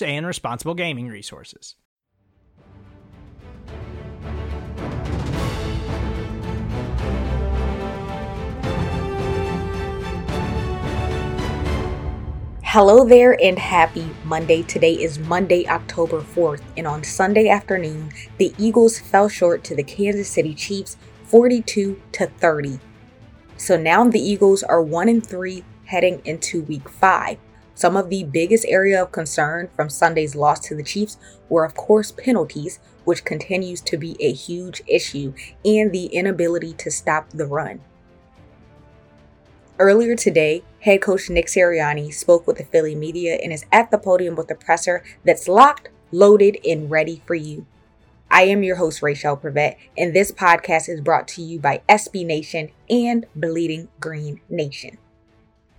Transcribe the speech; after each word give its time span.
and 0.00 0.26
responsible 0.26 0.74
gaming 0.74 1.08
resources. 1.08 1.74
Hello 12.62 13.04
there 13.04 13.38
and 13.42 13.58
happy 13.58 14.08
Monday. 14.24 14.62
Today 14.62 14.94
is 14.94 15.18
Monday, 15.18 15.68
October 15.68 16.22
4th, 16.22 16.62
and 16.78 16.86
on 16.86 17.04
Sunday 17.04 17.50
afternoon, 17.50 18.10
the 18.38 18.54
Eagles 18.56 18.98
fell 18.98 19.28
short 19.28 19.62
to 19.64 19.74
the 19.76 19.82
Kansas 19.82 20.26
City 20.26 20.54
Chiefs 20.54 20.96
42 21.24 22.00
to 22.12 22.26
30. 22.26 22.80
So 23.58 23.76
now 23.76 24.08
the 24.08 24.18
Eagles 24.18 24.62
are 24.62 24.80
1 24.80 25.10
and 25.10 25.26
3 25.26 25.62
heading 25.84 26.22
into 26.24 26.62
week 26.62 26.88
5. 26.88 27.36
Some 27.74 27.96
of 27.96 28.10
the 28.10 28.24
biggest 28.24 28.66
area 28.68 29.02
of 29.02 29.12
concern 29.12 29.68
from 29.74 29.88
Sunday's 29.88 30.34
loss 30.34 30.60
to 30.60 30.74
the 30.74 30.82
Chiefs 30.82 31.16
were 31.48 31.64
of 31.64 31.74
course 31.74 32.12
penalties, 32.12 32.78
which 33.04 33.24
continues 33.24 33.80
to 33.82 33.96
be 33.96 34.16
a 34.20 34.32
huge 34.32 34.82
issue, 34.86 35.32
and 35.64 35.92
the 35.92 36.06
inability 36.06 36.74
to 36.74 36.90
stop 36.90 37.30
the 37.30 37.46
run. 37.46 37.80
Earlier 39.78 40.14
today, 40.14 40.62
head 40.80 41.00
coach 41.00 41.28
Nick 41.30 41.46
Sirianni 41.46 42.12
spoke 42.12 42.46
with 42.46 42.58
the 42.58 42.64
Philly 42.64 42.94
media 42.94 43.38
and 43.42 43.52
is 43.52 43.64
at 43.72 43.90
the 43.90 43.98
podium 43.98 44.36
with 44.36 44.50
a 44.50 44.54
presser 44.54 45.02
that's 45.24 45.48
locked, 45.48 45.88
loaded, 46.12 46.58
and 46.64 46.90
ready 46.90 47.22
for 47.26 47.34
you. 47.34 47.66
I 48.30 48.42
am 48.44 48.62
your 48.62 48.76
host, 48.76 49.02
Rachel 49.02 49.36
Prevet, 49.36 49.76
and 49.98 50.14
this 50.14 50.30
podcast 50.30 50.88
is 50.88 51.00
brought 51.00 51.26
to 51.28 51.42
you 51.42 51.58
by 51.58 51.82
SB 51.88 52.24
Nation 52.24 52.70
and 52.88 53.26
Bleeding 53.34 53.88
Green 53.98 54.40
Nation. 54.48 54.98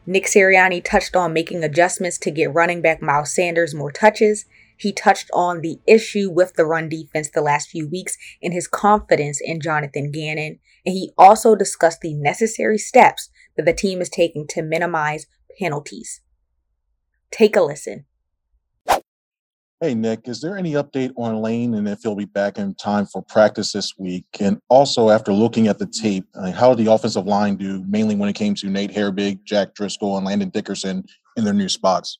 Nick 0.06 0.26
Sirianni 0.26 0.84
touched 0.84 1.16
on 1.16 1.32
making 1.32 1.64
adjustments 1.64 2.18
to 2.20 2.32
get 2.32 2.54
running 2.54 2.82
back 2.82 3.02
Miles 3.02 3.34
Sanders 3.34 3.73
more 3.73 3.92
touches. 3.92 4.46
He 4.76 4.92
touched 4.92 5.30
on 5.34 5.62
the 5.62 5.80
issue 5.88 6.30
with 6.30 6.56
the 6.56 6.66
run 6.66 6.90
defense 6.90 7.30
the 7.30 7.42
last 7.42 7.70
few 7.70 7.88
weeks 7.88 8.18
and 8.42 8.53
his 8.53 8.68
confidence 8.68 9.40
in 9.42 9.62
Jonathan 9.62 10.12
Gannon. 10.12 10.59
And 10.86 10.94
he 10.94 11.13
also 11.18 11.56
discussed 11.56 12.02
the 12.02 12.13
necessary 12.13 12.78
steps 12.78 13.30
that 13.56 13.66
the 13.66 13.74
team 13.74 14.02
is 14.02 14.09
taking 14.09 14.46
to 14.47 14.62
minimize 14.62 15.28
penalties. 15.58 16.19
Take 17.31 17.56
a 17.56 17.62
listen. 17.62 18.06
Hey, 19.83 19.95
Nick, 19.95 20.29
is 20.29 20.39
there 20.39 20.55
any 20.55 20.75
update 20.75 21.11
on 21.17 21.41
Lane 21.41 21.73
and 21.73 21.89
if 21.89 22.03
he'll 22.03 22.16
be 22.16 22.23
back 22.23 22.57
in 22.57 22.73
time 22.75 23.05
for 23.05 23.21
practice 23.21 23.73
this 23.73 23.97
week? 23.97 24.23
And 24.39 24.61
also, 24.69 25.09
after 25.09 25.33
looking 25.33 25.67
at 25.67 25.77
the 25.77 25.85
tape, 25.85 26.25
uh, 26.35 26.53
how 26.53 26.73
did 26.73 26.85
the 26.85 26.89
offensive 26.94 27.25
line 27.25 27.57
do, 27.57 27.83
mainly 27.85 28.16
when 28.16 28.29
it 28.29 28.33
came 28.33 28.55
to 28.55 28.69
Nate 28.69 28.94
Herbig, 28.94 29.44
Jack 29.44 29.75
Driscoll, 29.75 30.16
and 30.16 30.25
Landon 30.25 30.47
Dickerson 30.51 31.03
in 31.35 31.44
their 31.44 31.53
new 31.53 31.67
spots? 31.67 32.17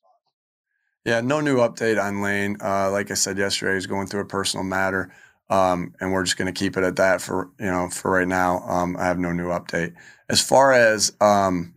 Yeah, 1.06 1.22
no 1.22 1.40
new 1.40 1.60
update 1.60 2.04
on 2.04 2.22
Lane. 2.22 2.58
Uh, 2.62 2.92
like 2.92 3.12
I 3.12 3.14
said 3.14 3.38
yesterday, 3.38 3.76
he's 3.76 3.86
going 3.86 4.08
through 4.08 4.24
a 4.24 4.26
personal 4.26 4.66
matter, 4.66 5.14
um, 5.50 5.94
and 6.02 6.12
we're 6.12 6.26
just 6.26 6.36
going 6.36 6.54
to 6.54 6.60
keep 6.60 6.76
it 6.76 6.84
at 6.84 6.98
that 6.98 7.22
for 7.22 7.50
you 7.62 7.72
know 7.72 7.88
for 7.88 8.12
right 8.12 8.28
now. 8.28 8.60
Um, 8.68 8.98
I 8.98 9.06
have 9.06 9.20
no 9.20 9.32
new 9.32 9.48
update. 9.48 9.94
As 10.28 10.42
far 10.42 10.74
as 10.74 11.14
um, 11.22 11.74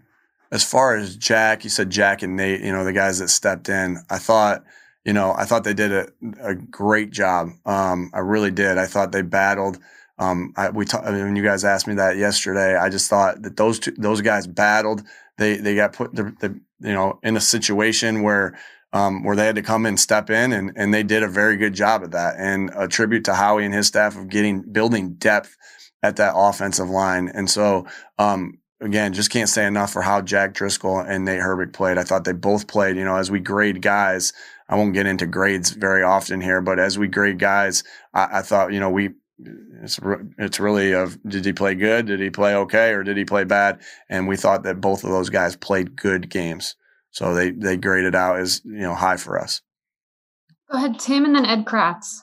as 0.50 0.64
far 0.64 0.96
as 0.96 1.16
Jack, 1.16 1.62
you 1.62 1.70
said 1.70 1.90
Jack 1.90 2.24
and 2.24 2.34
Nate, 2.34 2.62
you 2.62 2.72
know 2.72 2.82
the 2.82 2.92
guys 2.92 3.20
that 3.20 3.28
stepped 3.28 3.68
in. 3.68 3.98
I 4.10 4.18
thought 4.18 4.64
you 5.06 5.12
know, 5.12 5.32
I 5.38 5.44
thought 5.44 5.62
they 5.62 5.72
did 5.72 5.92
a, 5.92 6.08
a 6.42 6.54
great 6.56 7.12
job. 7.12 7.50
Um, 7.64 8.10
I 8.12 8.18
really 8.18 8.50
did. 8.50 8.76
I 8.76 8.86
thought 8.86 9.12
they 9.12 9.22
battled. 9.22 9.78
Um, 10.18 10.52
I, 10.56 10.70
we 10.70 10.84
ta- 10.84 11.02
I 11.02 11.12
mean, 11.12 11.24
when 11.24 11.36
you 11.36 11.44
guys 11.44 11.64
asked 11.64 11.86
me 11.86 11.94
that 11.94 12.16
yesterday, 12.16 12.76
I 12.76 12.88
just 12.88 13.08
thought 13.08 13.40
that 13.42 13.56
those 13.56 13.78
two, 13.78 13.92
those 13.92 14.20
guys 14.20 14.48
battled. 14.48 15.04
They 15.38 15.58
they 15.58 15.76
got 15.76 15.92
put 15.92 16.14
the, 16.14 16.34
the 16.40 16.60
you 16.80 16.92
know 16.92 17.20
in 17.22 17.36
a 17.36 17.40
situation 17.40 18.22
where 18.22 18.58
um, 18.92 19.22
where 19.22 19.36
they 19.36 19.46
had 19.46 19.54
to 19.54 19.62
come 19.62 19.86
and 19.86 20.00
step 20.00 20.28
in, 20.28 20.52
and 20.52 20.72
and 20.74 20.92
they 20.92 21.04
did 21.04 21.22
a 21.22 21.28
very 21.28 21.56
good 21.56 21.74
job 21.74 22.02
at 22.02 22.10
that. 22.10 22.34
And 22.38 22.72
a 22.74 22.88
tribute 22.88 23.24
to 23.26 23.34
Howie 23.34 23.64
and 23.64 23.74
his 23.74 23.86
staff 23.86 24.16
of 24.16 24.28
getting 24.28 24.62
building 24.72 25.14
depth 25.14 25.56
at 26.02 26.16
that 26.16 26.32
offensive 26.34 26.90
line. 26.90 27.28
And 27.28 27.48
so 27.48 27.86
um, 28.18 28.58
again, 28.80 29.12
just 29.12 29.30
can't 29.30 29.48
say 29.48 29.66
enough 29.66 29.92
for 29.92 30.02
how 30.02 30.20
Jack 30.20 30.54
Driscoll 30.54 30.98
and 30.98 31.24
Nate 31.24 31.42
Herbig 31.42 31.72
played. 31.72 31.96
I 31.96 32.02
thought 32.02 32.24
they 32.24 32.32
both 32.32 32.66
played. 32.66 32.96
You 32.96 33.04
know, 33.04 33.16
as 33.16 33.30
we 33.30 33.38
grade 33.38 33.82
guys. 33.82 34.32
I 34.68 34.76
won't 34.76 34.94
get 34.94 35.06
into 35.06 35.26
grades 35.26 35.70
very 35.70 36.02
often 36.02 36.40
here, 36.40 36.60
but 36.60 36.78
as 36.78 36.98
we 36.98 37.08
grade 37.08 37.38
guys, 37.38 37.84
I, 38.12 38.38
I 38.38 38.42
thought, 38.42 38.72
you 38.72 38.80
know, 38.80 38.90
we, 38.90 39.10
it's, 39.82 40.00
it's 40.38 40.58
really 40.58 40.92
of 40.92 41.18
did 41.28 41.44
he 41.44 41.52
play 41.52 41.74
good? 41.74 42.06
Did 42.06 42.20
he 42.20 42.30
play 42.30 42.54
okay? 42.54 42.92
Or 42.92 43.02
did 43.02 43.16
he 43.16 43.24
play 43.24 43.44
bad? 43.44 43.80
And 44.08 44.26
we 44.26 44.36
thought 44.36 44.64
that 44.64 44.80
both 44.80 45.04
of 45.04 45.10
those 45.10 45.30
guys 45.30 45.56
played 45.56 45.96
good 45.96 46.30
games. 46.30 46.74
So 47.10 47.34
they, 47.34 47.50
they 47.50 47.76
graded 47.76 48.14
out 48.14 48.38
as, 48.38 48.62
you 48.64 48.80
know, 48.80 48.94
high 48.94 49.16
for 49.16 49.40
us. 49.40 49.62
Go 50.70 50.78
ahead, 50.78 50.98
Tim, 50.98 51.24
and 51.24 51.34
then 51.36 51.46
Ed 51.46 51.64
Kracz. 51.64 52.20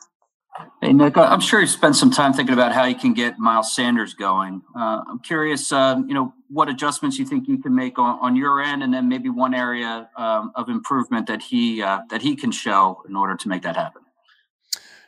Hey, 0.82 0.94
Nick, 0.94 1.18
I'm 1.18 1.40
sure 1.40 1.62
you 1.62 1.68
spent 1.68 1.96
some 1.96 2.12
time 2.12 2.34
thinking 2.34 2.54
about 2.54 2.74
how 2.74 2.84
you 2.84 2.96
can 2.96 3.14
get 3.14 3.40
Miles 3.40 3.74
Sanders 3.74 4.14
going. 4.14 4.62
Uh, 4.76 5.02
I'm 5.08 5.20
curious, 5.20 5.72
uh, 5.72 6.00
you 6.06 6.14
know, 6.14 6.34
what 6.50 6.70
adjustments 6.70 7.18
you 7.18 7.26
think 7.26 7.48
you 7.48 7.58
can 7.58 7.74
make 7.74 7.98
on, 7.98 8.20
on 8.20 8.36
your 8.36 8.62
end, 8.62 8.84
and 8.84 8.94
then 8.94 9.10
maybe 9.10 9.30
one 9.30 9.54
area 9.54 10.10
um, 10.18 10.52
of 10.56 10.70
improvement 10.70 11.28
that 11.28 11.42
he 11.42 11.82
uh, 11.82 12.02
that 12.10 12.22
he 12.22 12.36
can 12.36 12.52
show 12.52 13.02
in 13.08 13.16
order 13.16 13.36
to 13.36 13.48
make 13.48 13.64
that 13.64 13.76
happen. 13.76 14.04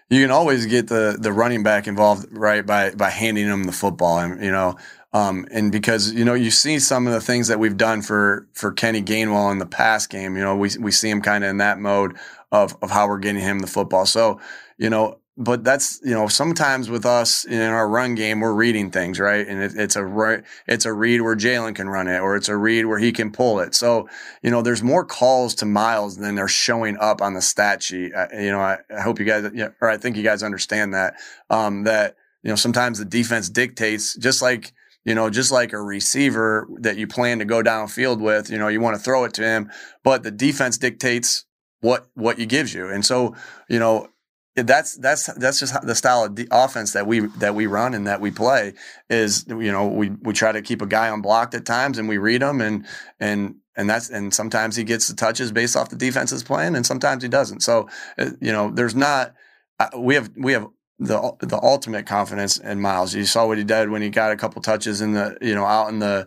You 0.09 0.21
can 0.21 0.31
always 0.31 0.65
get 0.65 0.87
the 0.87 1.17
the 1.19 1.33
running 1.33 1.61
back 1.61 1.87
involved, 1.87 2.27
right, 2.31 2.65
by 2.65 2.91
by 2.91 3.09
handing 3.09 3.45
him 3.45 3.65
the 3.65 3.71
football, 3.71 4.19
and 4.19 4.43
you 4.43 4.51
know, 4.51 4.77
um, 5.13 5.45
and 5.51 5.71
because 5.71 6.11
you 6.11 6.25
know 6.25 6.33
you 6.33 6.51
see 6.51 6.79
some 6.79 7.05
of 7.05 7.13
the 7.13 7.21
things 7.21 7.49
that 7.49 7.59
we've 7.59 7.77
done 7.77 8.01
for 8.01 8.47
for 8.53 8.71
Kenny 8.71 9.01
Gainwell 9.01 9.51
in 9.51 9.59
the 9.59 9.65
past 9.65 10.09
game, 10.09 10.35
you 10.37 10.41
know, 10.41 10.55
we 10.55 10.69
we 10.79 10.91
see 10.91 11.09
him 11.09 11.21
kind 11.21 11.43
of 11.43 11.49
in 11.49 11.57
that 11.57 11.79
mode 11.79 12.17
of 12.51 12.77
of 12.81 12.91
how 12.91 13.07
we're 13.07 13.19
getting 13.19 13.41
him 13.41 13.59
the 13.59 13.67
football. 13.67 14.05
So 14.05 14.39
you 14.77 14.89
know, 14.89 15.19
but 15.37 15.63
that's 15.63 15.99
you 16.03 16.13
know 16.13 16.27
sometimes 16.27 16.89
with 16.89 17.05
us 17.05 17.43
in 17.45 17.61
our 17.61 17.89
run 17.89 18.15
game 18.15 18.39
we're 18.39 18.53
reading 18.53 18.89
things 18.89 19.19
right? 19.19 19.45
And 19.47 19.61
it, 19.61 19.73
it's 19.75 19.95
a 19.95 20.43
it's 20.67 20.85
a 20.85 20.93
read 20.93 21.21
where 21.21 21.35
Jalen 21.35 21.75
can 21.75 21.89
run 21.89 22.07
it 22.07 22.19
or 22.19 22.35
it's 22.35 22.47
a 22.47 22.55
read 22.55 22.85
where 22.85 22.99
he 22.99 23.11
can 23.11 23.31
pull 23.31 23.59
it. 23.59 23.75
So 23.75 24.07
you 24.41 24.51
know 24.51 24.61
there's 24.61 24.83
more 24.83 25.03
calls 25.03 25.55
to 25.55 25.65
Miles 25.65 26.17
than 26.17 26.35
they're 26.35 26.47
showing 26.47 26.97
up 26.97 27.21
on 27.21 27.33
the 27.33 27.41
stat 27.41 27.83
sheet. 27.83 28.13
I, 28.15 28.27
you 28.33 28.51
know 28.51 28.61
I, 28.61 28.77
I, 28.95 29.01
hope 29.01 29.19
you 29.19 29.25
guys 29.25 29.45
or 29.81 29.89
I 29.89 29.97
think 29.97 30.15
you 30.15 30.23
guys 30.23 30.43
understand 30.43 30.93
that 30.93 31.15
um, 31.49 31.83
that 31.83 32.15
you 32.43 32.49
know 32.49 32.55
sometimes 32.55 32.99
the 32.99 33.05
defense 33.05 33.49
dictates 33.49 34.15
just 34.15 34.41
like 34.41 34.73
you 35.05 35.13
know, 35.13 35.29
just 35.29 35.51
like 35.51 35.71
a 35.71 35.79
receiver 35.79 36.67
that 36.79 36.97
you 36.97 37.05
plan 37.05 37.37
to 37.37 37.45
go 37.45 37.61
downfield 37.61 38.19
with, 38.19 38.49
you 38.49 38.57
know, 38.57 38.67
you 38.67 38.81
want 38.81 38.97
to 38.97 39.01
throw 39.01 39.23
it 39.23 39.35
to 39.35 39.43
him, 39.43 39.69
but 40.03 40.23
the 40.23 40.31
defense 40.31 40.79
dictates 40.79 41.45
what 41.81 42.07
what 42.15 42.39
he 42.39 42.47
gives 42.47 42.73
you. 42.73 42.89
And 42.89 43.05
so, 43.05 43.35
you 43.69 43.77
know, 43.77 44.07
that's 44.55 44.95
that's 44.97 45.25
that's 45.33 45.59
just 45.59 45.81
the 45.85 45.95
style 45.95 46.23
of 46.23 46.35
the 46.35 46.47
offense 46.51 46.93
that 46.93 47.05
we 47.05 47.21
that 47.39 47.55
we 47.55 47.67
run 47.67 47.93
and 47.93 48.07
that 48.07 48.21
we 48.21 48.31
play 48.31 48.73
is 49.09 49.45
you 49.47 49.71
know 49.71 49.87
we 49.87 50.11
we 50.21 50.33
try 50.33 50.51
to 50.51 50.61
keep 50.61 50.81
a 50.81 50.85
guy 50.85 51.07
unblocked 51.07 51.53
at 51.53 51.65
times 51.65 51.97
and 51.97 52.07
we 52.07 52.17
read 52.17 52.41
him 52.41 52.61
and 52.61 52.85
and 53.19 53.55
and 53.75 53.89
that's 53.89 54.09
and 54.09 54.33
sometimes 54.33 54.75
he 54.75 54.83
gets 54.83 55.07
the 55.09 55.15
touches 55.15 55.51
based 55.51 55.75
off 55.75 55.89
the 55.89 55.95
defense's 55.97 56.43
plan 56.43 56.75
and 56.75 56.85
sometimes 56.85 57.21
he 57.21 57.29
doesn't 57.29 57.61
so 57.61 57.89
uh, 58.17 58.29
you 58.39 58.51
know 58.51 58.71
there's 58.71 58.95
not 58.95 59.33
uh, 59.79 59.89
we 59.97 60.15
have 60.15 60.31
we 60.37 60.53
have 60.53 60.67
the 60.99 61.33
the 61.41 61.59
ultimate 61.61 62.05
confidence 62.05 62.57
in 62.57 62.79
Miles 62.79 63.13
you 63.13 63.25
saw 63.25 63.45
what 63.45 63.57
he 63.57 63.65
did 63.65 63.89
when 63.89 64.01
he 64.01 64.09
got 64.09 64.31
a 64.31 64.37
couple 64.37 64.61
touches 64.61 65.01
in 65.01 65.11
the 65.13 65.37
you 65.41 65.53
know 65.53 65.65
out 65.65 65.89
in 65.89 65.99
the 65.99 66.25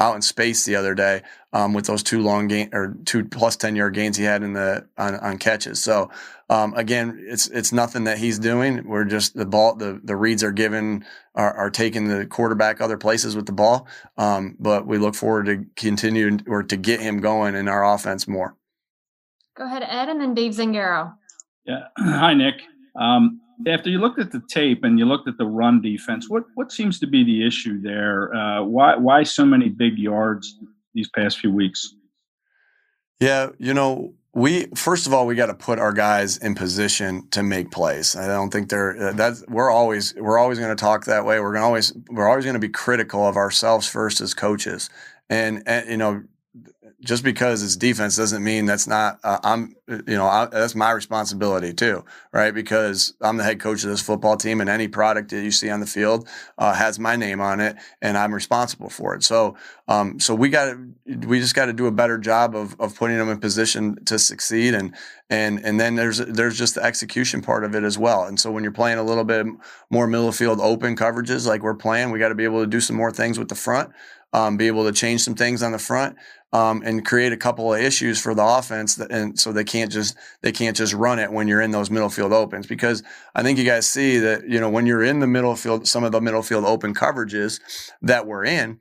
out 0.00 0.16
in 0.16 0.22
space 0.22 0.64
the 0.64 0.76
other 0.76 0.94
day 0.94 1.22
um, 1.52 1.74
with 1.74 1.86
those 1.86 2.02
two 2.02 2.20
long 2.20 2.48
gain 2.48 2.70
or 2.72 2.96
two 3.04 3.24
plus 3.24 3.56
ten 3.56 3.76
yard 3.76 3.94
gains 3.94 4.16
he 4.16 4.24
had 4.24 4.42
in 4.42 4.54
the 4.54 4.86
on, 4.96 5.14
on 5.16 5.38
catches. 5.38 5.82
So 5.82 6.10
um, 6.50 6.74
again, 6.74 7.24
it's 7.28 7.46
it's 7.46 7.72
nothing 7.72 8.04
that 8.04 8.18
he's 8.18 8.36
doing. 8.40 8.82
We're 8.84 9.04
just 9.04 9.36
the 9.36 9.46
ball 9.46 9.76
the 9.76 10.00
the 10.02 10.16
reads 10.16 10.42
are 10.42 10.50
given 10.50 11.06
are, 11.36 11.54
are 11.54 11.70
taking 11.70 12.08
the 12.08 12.26
quarterback 12.26 12.80
other 12.80 12.98
places 12.98 13.36
with 13.36 13.46
the 13.46 13.52
ball. 13.52 13.86
Um, 14.18 14.56
but 14.58 14.84
we 14.84 14.98
look 14.98 15.14
forward 15.14 15.46
to 15.46 15.64
continue 15.76 16.38
or 16.48 16.64
to 16.64 16.76
get 16.76 17.00
him 17.00 17.20
going 17.20 17.54
in 17.54 17.68
our 17.68 17.94
offense 17.94 18.26
more. 18.26 18.56
Go 19.56 19.64
ahead, 19.64 19.84
Ed, 19.84 20.08
and 20.08 20.20
then 20.20 20.34
Dave 20.34 20.52
Zangaro. 20.52 21.14
Yeah. 21.66 21.84
Hi, 21.98 22.34
Nick. 22.34 22.62
Um, 22.98 23.40
after 23.68 23.88
you 23.88 24.00
looked 24.00 24.18
at 24.18 24.32
the 24.32 24.42
tape 24.48 24.82
and 24.82 24.98
you 24.98 25.04
looked 25.04 25.28
at 25.28 25.38
the 25.38 25.46
run 25.46 25.80
defense, 25.80 26.28
what 26.28 26.42
what 26.56 26.72
seems 26.72 26.98
to 26.98 27.06
be 27.06 27.22
the 27.22 27.46
issue 27.46 27.80
there? 27.80 28.34
Uh, 28.34 28.64
why 28.64 28.96
why 28.96 29.22
so 29.22 29.46
many 29.46 29.68
big 29.68 29.98
yards 29.98 30.58
these 30.94 31.08
past 31.10 31.38
few 31.38 31.52
weeks? 31.52 31.94
Yeah, 33.20 33.50
you 33.58 33.72
know, 33.72 34.14
we 34.32 34.66
first 34.76 35.06
of 35.06 35.14
all 35.14 35.26
we 35.26 35.34
got 35.34 35.46
to 35.46 35.54
put 35.54 35.78
our 35.78 35.92
guys 35.92 36.36
in 36.36 36.54
position 36.54 37.26
to 37.30 37.42
make 37.42 37.70
plays. 37.70 38.14
I 38.14 38.26
don't 38.26 38.50
think 38.50 38.68
they're 38.68 39.08
uh, 39.08 39.12
that's 39.12 39.44
we're 39.48 39.70
always 39.70 40.14
we're 40.14 40.38
always 40.38 40.58
going 40.58 40.74
to 40.74 40.80
talk 40.80 41.06
that 41.06 41.24
way. 41.24 41.40
We're 41.40 41.52
going 41.52 41.62
to 41.62 41.66
always 41.66 41.92
we're 42.08 42.28
always 42.28 42.44
going 42.44 42.54
to 42.54 42.60
be 42.60 42.68
critical 42.68 43.26
of 43.26 43.36
ourselves 43.36 43.88
first 43.88 44.20
as 44.20 44.34
coaches. 44.34 44.88
And, 45.28 45.62
and 45.66 45.88
you 45.88 45.96
know, 45.96 46.24
just 47.02 47.24
because 47.24 47.62
it's 47.62 47.76
defense 47.76 48.16
doesn't 48.16 48.44
mean 48.44 48.66
that's 48.66 48.86
not 48.86 49.18
uh, 49.24 49.38
I'm 49.42 49.74
you 49.88 50.16
know 50.16 50.26
I, 50.26 50.46
that's 50.46 50.74
my 50.74 50.90
responsibility 50.90 51.72
too, 51.72 52.04
right? 52.32 52.52
Because 52.52 53.14
I'm 53.20 53.36
the 53.38 53.44
head 53.44 53.60
coach 53.60 53.82
of 53.84 53.90
this 53.90 54.02
football 54.02 54.36
team, 54.36 54.60
and 54.60 54.68
any 54.68 54.88
product 54.88 55.30
that 55.30 55.42
you 55.42 55.50
see 55.50 55.70
on 55.70 55.80
the 55.80 55.86
field 55.86 56.28
uh, 56.58 56.74
has 56.74 56.98
my 56.98 57.16
name 57.16 57.40
on 57.40 57.60
it, 57.60 57.76
and 58.02 58.18
I'm 58.18 58.34
responsible 58.34 58.90
for 58.90 59.14
it. 59.14 59.22
So 59.22 59.56
um, 59.88 60.20
so 60.20 60.34
we 60.34 60.50
got 60.50 60.76
we 61.26 61.40
just 61.40 61.54
got 61.54 61.66
to 61.66 61.72
do 61.72 61.86
a 61.86 61.92
better 61.92 62.18
job 62.18 62.54
of 62.54 62.78
of 62.78 62.94
putting 62.94 63.18
them 63.18 63.28
in 63.28 63.40
position 63.40 64.04
to 64.04 64.18
succeed, 64.18 64.74
and 64.74 64.94
and 65.30 65.64
and 65.64 65.80
then 65.80 65.96
there's 65.96 66.18
there's 66.18 66.58
just 66.58 66.74
the 66.74 66.82
execution 66.82 67.40
part 67.40 67.64
of 67.64 67.74
it 67.74 67.82
as 67.82 67.98
well. 67.98 68.24
And 68.24 68.38
so 68.38 68.50
when 68.50 68.62
you're 68.62 68.72
playing 68.72 68.98
a 68.98 69.02
little 69.02 69.24
bit 69.24 69.46
more 69.90 70.06
middle 70.06 70.32
field 70.32 70.60
open 70.60 70.96
coverages 70.96 71.46
like 71.46 71.62
we're 71.62 71.74
playing, 71.74 72.10
we 72.10 72.18
got 72.18 72.28
to 72.28 72.34
be 72.34 72.44
able 72.44 72.60
to 72.60 72.66
do 72.66 72.80
some 72.80 72.96
more 72.96 73.10
things 73.10 73.38
with 73.38 73.48
the 73.48 73.54
front. 73.54 73.90
Um, 74.32 74.56
be 74.56 74.68
able 74.68 74.84
to 74.84 74.92
change 74.92 75.22
some 75.22 75.34
things 75.34 75.60
on 75.60 75.72
the 75.72 75.78
front 75.78 76.16
um, 76.52 76.82
and 76.84 77.04
create 77.04 77.32
a 77.32 77.36
couple 77.36 77.72
of 77.72 77.80
issues 77.80 78.20
for 78.20 78.34
the 78.34 78.44
offense, 78.44 78.96
that, 78.96 79.10
and 79.10 79.38
so 79.38 79.52
they 79.52 79.64
can't 79.64 79.90
just 79.90 80.16
they 80.42 80.52
can't 80.52 80.76
just 80.76 80.92
run 80.92 81.18
it 81.18 81.30
when 81.32 81.46
you're 81.46 81.60
in 81.60 81.70
those 81.70 81.90
middle 81.90 82.10
field 82.10 82.32
opens. 82.32 82.66
Because 82.66 83.02
I 83.34 83.42
think 83.42 83.58
you 83.58 83.64
guys 83.64 83.88
see 83.88 84.18
that 84.18 84.48
you 84.48 84.58
know 84.60 84.68
when 84.68 84.86
you're 84.86 85.02
in 85.02 85.20
the 85.20 85.26
middle 85.26 85.54
field, 85.56 85.86
some 85.86 86.04
of 86.04 86.12
the 86.12 86.20
middle 86.20 86.42
field 86.42 86.64
open 86.64 86.94
coverages 86.94 87.60
that 88.02 88.26
we're 88.26 88.44
in, 88.44 88.80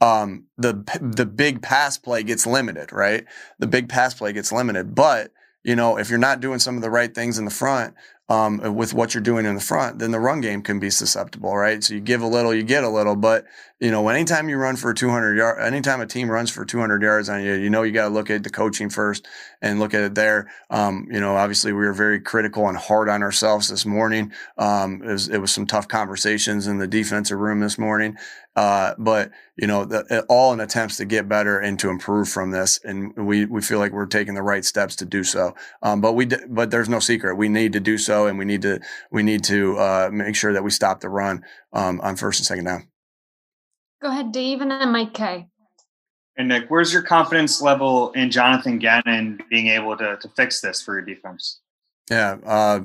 um, 0.00 0.44
the 0.56 0.82
the 1.00 1.26
big 1.26 1.60
pass 1.62 1.98
play 1.98 2.22
gets 2.22 2.46
limited, 2.46 2.92
right? 2.92 3.24
The 3.58 3.66
big 3.66 3.88
pass 3.88 4.14
play 4.14 4.32
gets 4.32 4.50
limited, 4.50 4.94
but 4.94 5.32
you 5.62 5.76
know 5.76 5.98
if 5.98 6.08
you're 6.08 6.18
not 6.18 6.40
doing 6.40 6.58
some 6.58 6.76
of 6.76 6.82
the 6.82 6.90
right 6.90 7.14
things 7.14 7.38
in 7.38 7.44
the 7.44 7.50
front, 7.50 7.94
um, 8.30 8.76
with 8.76 8.94
what 8.94 9.12
you're 9.12 9.22
doing 9.22 9.44
in 9.44 9.56
the 9.56 9.60
front, 9.60 9.98
then 9.98 10.12
the 10.12 10.20
run 10.20 10.40
game 10.40 10.62
can 10.62 10.78
be 10.78 10.88
susceptible, 10.88 11.56
right? 11.56 11.82
So 11.82 11.94
you 11.94 12.00
give 12.00 12.22
a 12.22 12.28
little, 12.28 12.54
you 12.54 12.62
get 12.62 12.84
a 12.84 12.88
little, 12.88 13.16
but 13.16 13.44
you 13.80 13.90
know, 13.90 14.08
anytime 14.08 14.48
you 14.48 14.56
run 14.56 14.76
for 14.76 14.94
200 14.94 15.36
yards, 15.36 15.60
anytime 15.60 16.00
a 16.00 16.06
team 16.06 16.30
runs 16.30 16.48
for 16.48 16.64
200 16.64 17.02
yards 17.02 17.28
on 17.28 17.42
you, 17.42 17.54
you 17.54 17.70
know, 17.70 17.82
you 17.82 17.90
got 17.90 18.08
to 18.08 18.14
look 18.14 18.30
at 18.30 18.44
the 18.44 18.50
coaching 18.50 18.88
first 18.88 19.26
and 19.60 19.80
look 19.80 19.94
at 19.94 20.02
it 20.02 20.14
there. 20.14 20.48
Um, 20.70 21.08
you 21.10 21.18
know, 21.18 21.34
obviously 21.34 21.72
we 21.72 21.80
were 21.80 21.92
very 21.92 22.20
critical 22.20 22.68
and 22.68 22.78
hard 22.78 23.08
on 23.08 23.24
ourselves 23.24 23.68
this 23.68 23.84
morning. 23.84 24.32
Um, 24.56 25.02
it 25.02 25.10
was, 25.10 25.28
it 25.28 25.38
was 25.38 25.50
some 25.52 25.66
tough 25.66 25.88
conversations 25.88 26.68
in 26.68 26.78
the 26.78 26.86
defensive 26.86 27.38
room 27.38 27.58
this 27.58 27.78
morning. 27.78 28.16
Uh, 28.56 28.94
but 28.98 29.30
you 29.56 29.66
know, 29.66 29.84
the, 29.84 30.24
all 30.28 30.52
in 30.52 30.60
attempts 30.60 30.96
to 30.96 31.04
get 31.04 31.28
better 31.28 31.58
and 31.58 31.78
to 31.78 31.88
improve 31.88 32.28
from 32.28 32.50
this. 32.50 32.80
And 32.82 33.14
we, 33.16 33.44
we 33.44 33.60
feel 33.60 33.78
like 33.78 33.92
we're 33.92 34.06
taking 34.06 34.34
the 34.34 34.42
right 34.42 34.64
steps 34.64 34.96
to 34.96 35.04
do 35.04 35.22
so. 35.22 35.54
Um, 35.82 36.00
but 36.00 36.14
we, 36.14 36.26
but 36.48 36.70
there's 36.70 36.88
no 36.88 36.98
secret. 36.98 37.36
We 37.36 37.48
need 37.48 37.72
to 37.74 37.80
do 37.80 37.96
so. 37.96 38.26
And 38.26 38.38
we 38.38 38.44
need 38.44 38.62
to, 38.62 38.80
we 39.10 39.22
need 39.22 39.44
to, 39.44 39.78
uh, 39.78 40.10
make 40.12 40.34
sure 40.34 40.52
that 40.52 40.64
we 40.64 40.70
stop 40.70 41.00
the 41.00 41.08
run, 41.08 41.44
um, 41.72 42.00
on 42.00 42.16
first 42.16 42.40
and 42.40 42.46
second 42.46 42.64
down. 42.64 42.88
Go 44.02 44.08
ahead, 44.08 44.32
Dave, 44.32 44.62
and 44.62 44.70
then 44.70 44.92
Mike 44.92 45.14
K. 45.14 45.46
And 46.36 46.48
Nick, 46.48 46.68
where's 46.68 46.92
your 46.92 47.02
confidence 47.02 47.60
level 47.60 48.12
in 48.12 48.30
Jonathan 48.30 48.78
Gannon 48.78 49.40
being 49.50 49.68
able 49.68 49.96
to, 49.98 50.16
to 50.16 50.28
fix 50.36 50.60
this 50.60 50.80
for 50.80 50.94
your 50.94 51.04
defense? 51.04 51.60
Yeah. 52.10 52.38
Uh, 52.44 52.80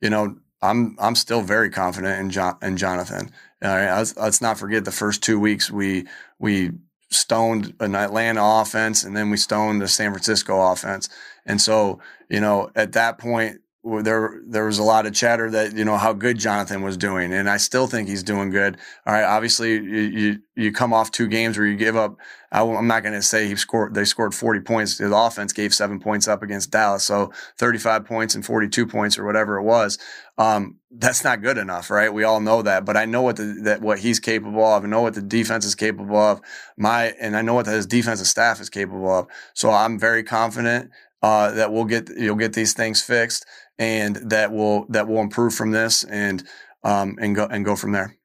you 0.00 0.10
know, 0.10 0.36
I'm, 0.66 0.96
I'm 0.98 1.14
still 1.14 1.42
very 1.42 1.70
confident 1.70 2.20
in 2.20 2.30
John, 2.30 2.56
in 2.62 2.76
Jonathan. 2.76 3.30
Right, 3.62 3.96
let's, 3.96 4.16
let's 4.16 4.40
not 4.40 4.58
forget 4.58 4.84
the 4.84 4.92
first 4.92 5.22
two 5.22 5.40
weeks 5.40 5.70
we 5.70 6.06
we 6.38 6.72
stoned 7.10 7.74
an 7.80 7.94
Atlanta 7.94 8.40
offense 8.42 9.04
and 9.04 9.16
then 9.16 9.30
we 9.30 9.36
stoned 9.36 9.80
the 9.80 9.88
San 9.88 10.10
Francisco 10.10 10.60
offense. 10.72 11.08
And 11.46 11.60
so, 11.60 12.00
you 12.28 12.40
know, 12.40 12.70
at 12.74 12.92
that 12.92 13.18
point, 13.18 13.60
there 14.02 14.40
there 14.44 14.64
was 14.64 14.78
a 14.78 14.82
lot 14.82 15.06
of 15.06 15.14
chatter 15.14 15.50
that 15.50 15.76
you 15.76 15.84
know 15.84 15.96
how 15.96 16.12
good 16.12 16.38
Jonathan 16.38 16.82
was 16.82 16.96
doing, 16.96 17.32
and 17.32 17.48
I 17.48 17.56
still 17.56 17.86
think 17.86 18.08
he's 18.08 18.22
doing 18.22 18.50
good. 18.50 18.76
All 19.06 19.12
right, 19.12 19.22
obviously 19.22 19.74
you 19.74 19.80
you, 19.80 20.38
you 20.56 20.72
come 20.72 20.92
off 20.92 21.12
two 21.12 21.28
games 21.28 21.56
where 21.56 21.66
you 21.66 21.76
give 21.76 21.96
up. 21.96 22.16
I, 22.50 22.62
am 22.62 22.86
not 22.86 23.02
going 23.02 23.14
to 23.14 23.22
say 23.22 23.46
he 23.46 23.54
scored. 23.54 23.94
They 23.94 24.04
scored 24.04 24.34
40 24.34 24.60
points. 24.60 24.98
The 24.98 25.14
offense 25.14 25.52
gave 25.52 25.72
seven 25.72 26.00
points 26.00 26.26
up 26.26 26.42
against 26.42 26.70
Dallas, 26.70 27.04
so 27.04 27.32
35 27.58 28.04
points 28.04 28.34
and 28.34 28.44
42 28.44 28.86
points 28.86 29.18
or 29.18 29.24
whatever 29.24 29.56
it 29.58 29.62
was. 29.62 29.98
Um, 30.38 30.76
that's 30.90 31.22
not 31.22 31.42
good 31.42 31.58
enough, 31.58 31.90
right? 31.90 32.12
We 32.12 32.24
all 32.24 32.40
know 32.40 32.62
that, 32.62 32.84
but 32.84 32.96
I 32.96 33.04
know 33.04 33.22
what 33.22 33.36
the, 33.36 33.60
that 33.64 33.82
what 33.82 34.00
he's 34.00 34.18
capable 34.18 34.64
of. 34.64 34.84
I 34.84 34.86
know 34.88 35.02
what 35.02 35.14
the 35.14 35.22
defense 35.22 35.64
is 35.64 35.74
capable 35.74 36.16
of. 36.16 36.40
My 36.76 37.14
and 37.20 37.36
I 37.36 37.42
know 37.42 37.54
what 37.54 37.66
his 37.66 37.86
defensive 37.86 38.26
staff 38.26 38.60
is 38.60 38.70
capable 38.70 39.12
of. 39.12 39.26
So 39.54 39.70
I'm 39.70 39.98
very 39.98 40.24
confident 40.24 40.90
uh, 41.22 41.50
that 41.52 41.72
we'll 41.72 41.84
get 41.84 42.08
you'll 42.16 42.36
get 42.36 42.52
these 42.52 42.72
things 42.72 43.02
fixed 43.02 43.46
and 43.78 44.16
that 44.16 44.52
will 44.52 44.86
that 44.88 45.06
will 45.06 45.20
improve 45.20 45.54
from 45.54 45.70
this 45.70 46.04
and 46.04 46.44
um, 46.84 47.16
and 47.20 47.34
go 47.34 47.46
and 47.46 47.64
go 47.64 47.76
from 47.76 47.92
there. 47.92 48.16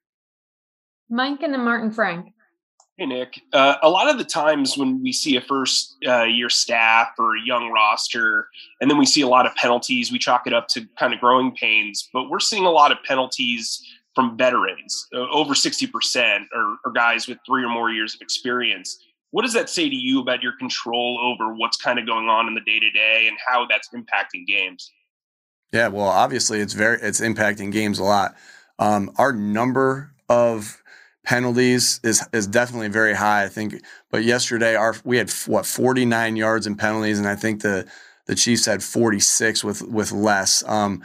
Mike 1.10 1.42
and 1.42 1.52
then 1.52 1.64
Martin 1.64 1.90
Frank. 1.90 2.32
Hey 2.98 3.06
Nick, 3.06 3.40
uh, 3.54 3.76
a 3.82 3.88
lot 3.88 4.08
of 4.08 4.18
the 4.18 4.24
times 4.24 4.76
when 4.76 5.02
we 5.02 5.12
see 5.12 5.36
a 5.36 5.40
first 5.40 5.96
uh, 6.06 6.24
year 6.24 6.50
staff 6.50 7.08
or 7.18 7.36
a 7.36 7.40
young 7.44 7.70
roster, 7.70 8.48
and 8.80 8.90
then 8.90 8.98
we 8.98 9.06
see 9.06 9.22
a 9.22 9.28
lot 9.28 9.46
of 9.46 9.54
penalties, 9.54 10.12
we 10.12 10.18
chalk 10.18 10.46
it 10.46 10.52
up 10.52 10.68
to 10.68 10.86
kind 10.98 11.14
of 11.14 11.20
growing 11.20 11.52
pains. 11.56 12.08
But 12.12 12.28
we're 12.28 12.38
seeing 12.38 12.66
a 12.66 12.70
lot 12.70 12.92
of 12.92 12.98
penalties 13.04 13.82
from 14.14 14.36
veterans, 14.36 15.08
uh, 15.14 15.20
over 15.30 15.54
sixty 15.54 15.86
percent, 15.86 16.44
or, 16.54 16.76
or 16.84 16.92
guys 16.92 17.26
with 17.26 17.38
three 17.46 17.64
or 17.64 17.70
more 17.70 17.90
years 17.90 18.14
of 18.14 18.20
experience. 18.20 19.02
What 19.30 19.42
does 19.42 19.54
that 19.54 19.70
say 19.70 19.88
to 19.88 19.96
you 19.96 20.20
about 20.20 20.42
your 20.42 20.52
control 20.58 21.18
over 21.22 21.54
what's 21.54 21.78
kind 21.78 21.98
of 21.98 22.06
going 22.06 22.28
on 22.28 22.46
in 22.46 22.54
the 22.54 22.60
day 22.60 22.78
to 22.78 22.90
day 22.90 23.24
and 23.26 23.38
how 23.46 23.66
that's 23.66 23.88
impacting 23.88 24.46
games? 24.46 24.92
Yeah, 25.72 25.88
well, 25.88 26.06
obviously 26.06 26.60
it's 26.60 26.74
very 26.74 26.98
it's 27.00 27.20
impacting 27.20 27.72
games 27.72 27.98
a 27.98 28.04
lot. 28.04 28.34
Um, 28.78 29.10
our 29.16 29.32
number 29.32 30.12
of 30.28 30.82
penalties 31.24 31.98
is 32.02 32.26
is 32.32 32.46
definitely 32.46 32.88
very 32.88 33.14
high. 33.14 33.44
I 33.44 33.48
think, 33.48 33.82
but 34.10 34.22
yesterday 34.22 34.74
our 34.74 34.94
we 35.04 35.16
had 35.16 35.30
what 35.46 35.64
49 35.64 36.36
yards 36.36 36.66
in 36.66 36.76
penalties, 36.76 37.18
and 37.18 37.26
I 37.26 37.36
think 37.36 37.62
the 37.62 37.88
the 38.26 38.34
Chiefs 38.34 38.66
had 38.66 38.82
46 38.82 39.64
with 39.64 39.82
with 39.82 40.12
less. 40.12 40.62
Um, 40.68 41.02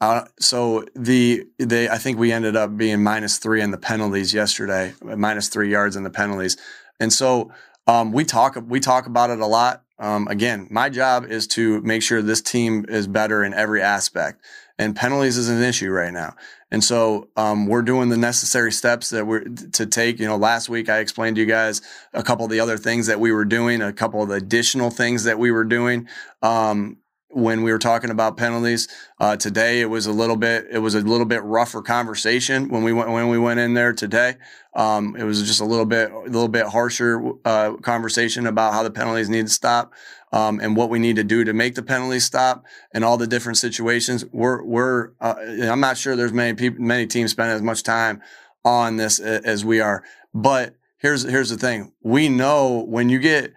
uh, 0.00 0.24
so 0.40 0.84
the 0.94 1.44
they 1.58 1.88
I 1.88 1.98
think 1.98 2.18
we 2.18 2.32
ended 2.32 2.56
up 2.56 2.76
being 2.76 3.02
minus 3.02 3.38
three 3.38 3.60
in 3.60 3.70
the 3.70 3.78
penalties 3.78 4.34
yesterday, 4.34 4.94
minus 5.02 5.48
three 5.48 5.70
yards 5.70 5.94
in 5.94 6.02
the 6.02 6.10
penalties, 6.10 6.56
and 6.98 7.12
so 7.12 7.52
um, 7.86 8.12
we 8.12 8.24
talk 8.24 8.56
we 8.66 8.80
talk 8.80 9.06
about 9.06 9.30
it 9.30 9.38
a 9.38 9.46
lot. 9.46 9.84
Um, 9.98 10.28
again, 10.28 10.68
my 10.70 10.88
job 10.88 11.24
is 11.24 11.46
to 11.48 11.80
make 11.82 12.02
sure 12.02 12.22
this 12.22 12.42
team 12.42 12.86
is 12.88 13.06
better 13.06 13.42
in 13.42 13.52
every 13.52 13.82
aspect, 13.82 14.44
and 14.78 14.94
penalties 14.94 15.36
is 15.36 15.48
an 15.48 15.62
issue 15.62 15.90
right 15.90 16.12
now. 16.12 16.34
And 16.70 16.84
so 16.84 17.28
um, 17.36 17.66
we're 17.66 17.82
doing 17.82 18.08
the 18.08 18.16
necessary 18.16 18.70
steps 18.70 19.10
that 19.10 19.26
we're 19.26 19.44
to 19.44 19.86
take. 19.86 20.20
You 20.20 20.26
know, 20.26 20.36
last 20.36 20.68
week 20.68 20.88
I 20.88 20.98
explained 20.98 21.36
to 21.36 21.40
you 21.40 21.48
guys 21.48 21.82
a 22.12 22.22
couple 22.22 22.44
of 22.44 22.50
the 22.50 22.60
other 22.60 22.76
things 22.76 23.06
that 23.06 23.18
we 23.18 23.32
were 23.32 23.44
doing, 23.44 23.80
a 23.82 23.92
couple 23.92 24.22
of 24.22 24.30
additional 24.30 24.90
things 24.90 25.24
that 25.24 25.38
we 25.38 25.50
were 25.50 25.64
doing. 25.64 26.08
Um, 26.42 26.98
when 27.30 27.62
we 27.62 27.70
were 27.70 27.78
talking 27.78 28.10
about 28.10 28.36
penalties 28.36 28.88
uh, 29.20 29.36
today, 29.36 29.80
it 29.80 29.86
was 29.86 30.06
a 30.06 30.12
little 30.12 30.36
bit 30.36 30.66
it 30.70 30.78
was 30.78 30.94
a 30.94 31.00
little 31.00 31.26
bit 31.26 31.42
rougher 31.42 31.82
conversation 31.82 32.68
when 32.68 32.82
we 32.82 32.92
went 32.92 33.10
when 33.10 33.28
we 33.28 33.38
went 33.38 33.60
in 33.60 33.74
there 33.74 33.92
today. 33.92 34.36
Um, 34.74 35.14
it 35.16 35.24
was 35.24 35.42
just 35.46 35.60
a 35.60 35.64
little 35.64 35.84
bit 35.84 36.10
a 36.10 36.20
little 36.22 36.48
bit 36.48 36.66
harsher 36.66 37.32
uh, 37.44 37.74
conversation 37.76 38.46
about 38.46 38.72
how 38.72 38.82
the 38.82 38.90
penalties 38.90 39.28
need 39.28 39.46
to 39.46 39.52
stop 39.52 39.92
um, 40.32 40.58
and 40.60 40.76
what 40.76 40.88
we 40.88 40.98
need 40.98 41.16
to 41.16 41.24
do 41.24 41.44
to 41.44 41.52
make 41.52 41.74
the 41.74 41.82
penalties 41.82 42.24
stop 42.24 42.64
and 42.92 43.04
all 43.04 43.18
the 43.18 43.26
different 43.26 43.58
situations. 43.58 44.24
We're 44.32 44.62
we're 44.62 45.10
uh, 45.20 45.34
I'm 45.62 45.80
not 45.80 45.98
sure 45.98 46.16
there's 46.16 46.32
many 46.32 46.54
people 46.54 46.82
many 46.82 47.06
teams 47.06 47.32
spend 47.32 47.50
as 47.50 47.62
much 47.62 47.82
time 47.82 48.22
on 48.64 48.96
this 48.96 49.20
as 49.20 49.64
we 49.64 49.80
are, 49.80 50.02
but 50.32 50.74
here's 50.96 51.24
here's 51.24 51.50
the 51.50 51.58
thing: 51.58 51.92
we 52.02 52.30
know 52.30 52.84
when 52.88 53.10
you 53.10 53.18
get 53.18 53.52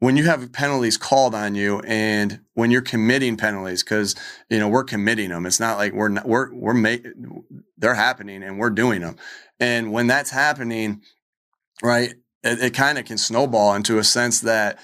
when 0.00 0.16
you 0.16 0.24
have 0.24 0.52
penalties 0.52 0.96
called 0.96 1.34
on 1.34 1.54
you 1.54 1.80
and 1.80 2.40
when 2.54 2.70
you're 2.70 2.82
committing 2.82 3.36
penalties 3.36 3.82
because 3.82 4.14
you 4.48 4.58
know 4.58 4.68
we're 4.68 4.84
committing 4.84 5.30
them 5.30 5.46
it's 5.46 5.60
not 5.60 5.76
like 5.76 5.92
we're 5.92 6.08
not, 6.08 6.26
we're 6.26 6.52
we're 6.54 6.98
they're 7.76 7.94
happening 7.94 8.42
and 8.42 8.58
we're 8.58 8.70
doing 8.70 9.00
them 9.00 9.16
and 9.60 9.92
when 9.92 10.06
that's 10.06 10.30
happening 10.30 11.02
right 11.82 12.14
it, 12.42 12.62
it 12.62 12.74
kind 12.74 12.98
of 12.98 13.04
can 13.04 13.18
snowball 13.18 13.74
into 13.74 13.98
a 13.98 14.04
sense 14.04 14.40
that 14.40 14.78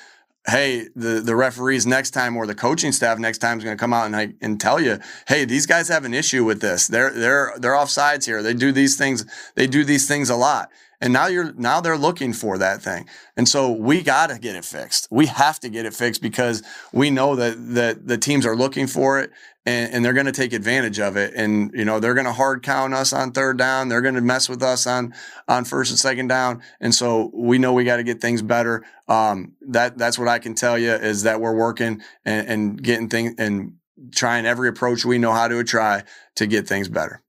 hey, 0.46 0.88
the 0.94 1.20
the 1.20 1.34
referees 1.34 1.86
next 1.86 2.10
time 2.10 2.36
or 2.36 2.46
the 2.46 2.54
coaching 2.54 2.92
staff 2.92 3.18
next 3.18 3.38
time 3.38 3.58
is 3.58 3.64
going 3.64 3.76
to 3.76 3.80
come 3.80 3.92
out 3.92 4.06
and 4.06 4.14
like, 4.14 4.34
and 4.40 4.60
tell 4.60 4.80
you, 4.80 4.98
hey, 5.26 5.44
these 5.44 5.66
guys 5.66 5.88
have 5.88 6.04
an 6.04 6.14
issue 6.14 6.44
with 6.44 6.60
this. 6.60 6.86
They're 6.86 7.10
they're 7.10 7.54
they're 7.58 7.74
off 7.74 7.90
sides 7.90 8.26
here. 8.26 8.42
They 8.42 8.54
do 8.54 8.72
these 8.72 8.96
things. 8.96 9.24
They 9.54 9.66
do 9.66 9.84
these 9.84 10.06
things 10.06 10.30
a 10.30 10.36
lot. 10.36 10.70
And 11.04 11.12
now 11.12 11.26
you're 11.26 11.52
now 11.52 11.82
they're 11.82 11.98
looking 11.98 12.32
for 12.32 12.56
that 12.56 12.80
thing. 12.80 13.06
And 13.36 13.46
so 13.46 13.70
we 13.70 14.00
got 14.02 14.30
to 14.30 14.38
get 14.38 14.56
it 14.56 14.64
fixed. 14.64 15.06
We 15.10 15.26
have 15.26 15.60
to 15.60 15.68
get 15.68 15.84
it 15.84 15.92
fixed 15.92 16.22
because 16.22 16.62
we 16.94 17.10
know 17.10 17.36
that 17.36 17.74
that 17.74 18.08
the 18.08 18.16
teams 18.16 18.46
are 18.46 18.56
looking 18.56 18.86
for 18.86 19.20
it 19.20 19.30
and, 19.66 19.92
and 19.92 20.02
they're 20.02 20.14
going 20.14 20.24
to 20.24 20.32
take 20.32 20.54
advantage 20.54 20.98
of 20.98 21.18
it. 21.18 21.34
And 21.34 21.70
you 21.74 21.84
know 21.84 22.00
they're 22.00 22.14
going 22.14 22.24
to 22.24 22.32
hard 22.32 22.62
count 22.62 22.94
us 22.94 23.12
on 23.12 23.32
third 23.32 23.58
down. 23.58 23.90
They're 23.90 24.00
going 24.00 24.14
to 24.14 24.22
mess 24.22 24.48
with 24.48 24.62
us 24.62 24.86
on 24.86 25.12
on 25.46 25.66
first 25.66 25.90
and 25.90 26.00
second 26.00 26.28
down. 26.28 26.62
And 26.80 26.94
so 26.94 27.30
we 27.34 27.58
know 27.58 27.74
we 27.74 27.84
got 27.84 27.98
to 27.98 28.02
get 28.02 28.22
things 28.22 28.40
better. 28.40 28.82
Um, 29.06 29.56
that 29.68 29.98
that's 29.98 30.18
what 30.18 30.28
I 30.28 30.38
can 30.38 30.54
tell 30.54 30.78
you 30.78 30.92
is 30.92 31.24
that 31.24 31.38
we're 31.38 31.54
working 31.54 32.00
and, 32.24 32.48
and 32.48 32.82
getting 32.82 33.10
things 33.10 33.34
and 33.36 33.74
trying 34.10 34.46
every 34.46 34.70
approach 34.70 35.04
we 35.04 35.18
know 35.18 35.32
how 35.32 35.48
to 35.48 35.62
try 35.64 36.04
to 36.36 36.46
get 36.46 36.66
things 36.66 36.88
better. 36.88 37.22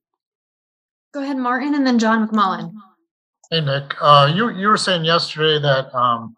Go 1.12 1.22
ahead, 1.22 1.36
Martin, 1.36 1.74
and 1.74 1.86
then 1.86 1.98
John 1.98 2.26
McMullen. 2.26 2.72
Hey 3.50 3.60
Nick, 3.60 3.94
uh, 4.00 4.32
you 4.34 4.50
you 4.50 4.68
were 4.68 4.76
saying 4.76 5.04
yesterday 5.04 5.60
that 5.62 5.94
um, 5.94 6.36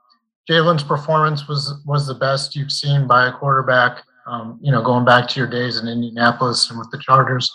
Jalen's 0.48 0.82
performance 0.82 1.48
was 1.48 1.80
was 1.86 2.06
the 2.06 2.14
best 2.14 2.54
you've 2.54 2.72
seen 2.72 3.06
by 3.06 3.28
a 3.28 3.32
quarterback 3.32 4.02
um, 4.28 4.58
you 4.60 4.70
know, 4.70 4.82
going 4.82 5.04
back 5.04 5.28
to 5.28 5.40
your 5.40 5.48
days 5.48 5.78
in 5.78 5.88
Indianapolis 5.88 6.70
and 6.70 6.78
with 6.78 6.90
the 6.90 6.98
Chargers. 6.98 7.50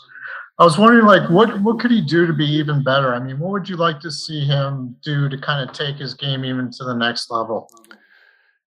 I 0.60 0.64
was 0.64 0.78
wondering, 0.78 1.06
like, 1.06 1.30
what 1.30 1.62
what 1.62 1.80
could 1.80 1.92
he 1.92 2.02
do 2.02 2.28
to 2.28 2.34
be 2.34 2.46
even 2.46 2.84
better? 2.84 3.14
I 3.14 3.20
mean, 3.20 3.40
what 3.40 3.52
would 3.52 3.70
you 3.70 3.76
like 3.76 4.00
to 4.02 4.12
see 4.12 4.46
him 4.46 4.96
do 5.04 5.30
to 5.30 5.38
kind 5.38 5.68
of 5.68 5.76
take 5.76 5.98
his 5.98 6.14
game 6.14 6.46
even 6.46 6.72
to 6.72 6.84
the 6.84 6.94
next 6.94 7.32
level? 7.32 7.70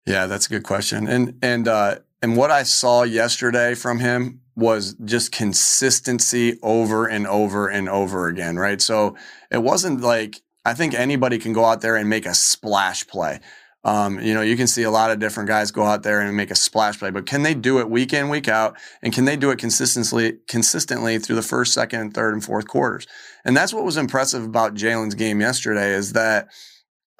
Yeah, 0.04 0.26
that's 0.26 0.46
a 0.46 0.48
good 0.48 0.64
question. 0.64 1.06
And 1.08 1.38
and 1.42 1.68
uh, 1.68 1.96
and 2.22 2.36
what 2.36 2.50
I 2.50 2.64
saw 2.64 3.02
yesterday 3.02 3.74
from 3.74 4.00
him 4.00 4.40
was 4.56 4.94
just 5.04 5.32
consistency 5.32 6.58
over 6.62 7.06
and 7.06 7.26
over 7.26 7.68
and 7.68 7.88
over 7.88 8.26
again, 8.26 8.56
right? 8.56 8.80
So 8.80 9.16
it 9.50 9.58
wasn't 9.58 10.00
like 10.00 10.40
I 10.66 10.74
think 10.74 10.94
anybody 10.94 11.38
can 11.38 11.52
go 11.52 11.64
out 11.64 11.80
there 11.80 11.94
and 11.94 12.08
make 12.10 12.26
a 12.26 12.34
splash 12.34 13.06
play. 13.06 13.38
Um, 13.84 14.18
you 14.18 14.34
know, 14.34 14.42
you 14.42 14.56
can 14.56 14.66
see 14.66 14.82
a 14.82 14.90
lot 14.90 15.12
of 15.12 15.20
different 15.20 15.48
guys 15.48 15.70
go 15.70 15.84
out 15.84 16.02
there 16.02 16.20
and 16.20 16.36
make 16.36 16.50
a 16.50 16.56
splash 16.56 16.98
play, 16.98 17.10
but 17.10 17.24
can 17.24 17.44
they 17.44 17.54
do 17.54 17.78
it 17.78 17.88
week 17.88 18.12
in, 18.12 18.28
week 18.28 18.48
out? 18.48 18.76
And 19.00 19.12
can 19.12 19.26
they 19.26 19.36
do 19.36 19.52
it 19.52 19.60
consistently, 19.60 20.38
consistently 20.48 21.20
through 21.20 21.36
the 21.36 21.42
first, 21.42 21.72
second, 21.72 22.00
and 22.00 22.12
third 22.12 22.34
and 22.34 22.42
fourth 22.42 22.66
quarters? 22.66 23.06
And 23.44 23.56
that's 23.56 23.72
what 23.72 23.84
was 23.84 23.96
impressive 23.96 24.42
about 24.42 24.74
Jalen's 24.74 25.14
game 25.14 25.40
yesterday 25.40 25.92
is 25.92 26.14
that, 26.14 26.48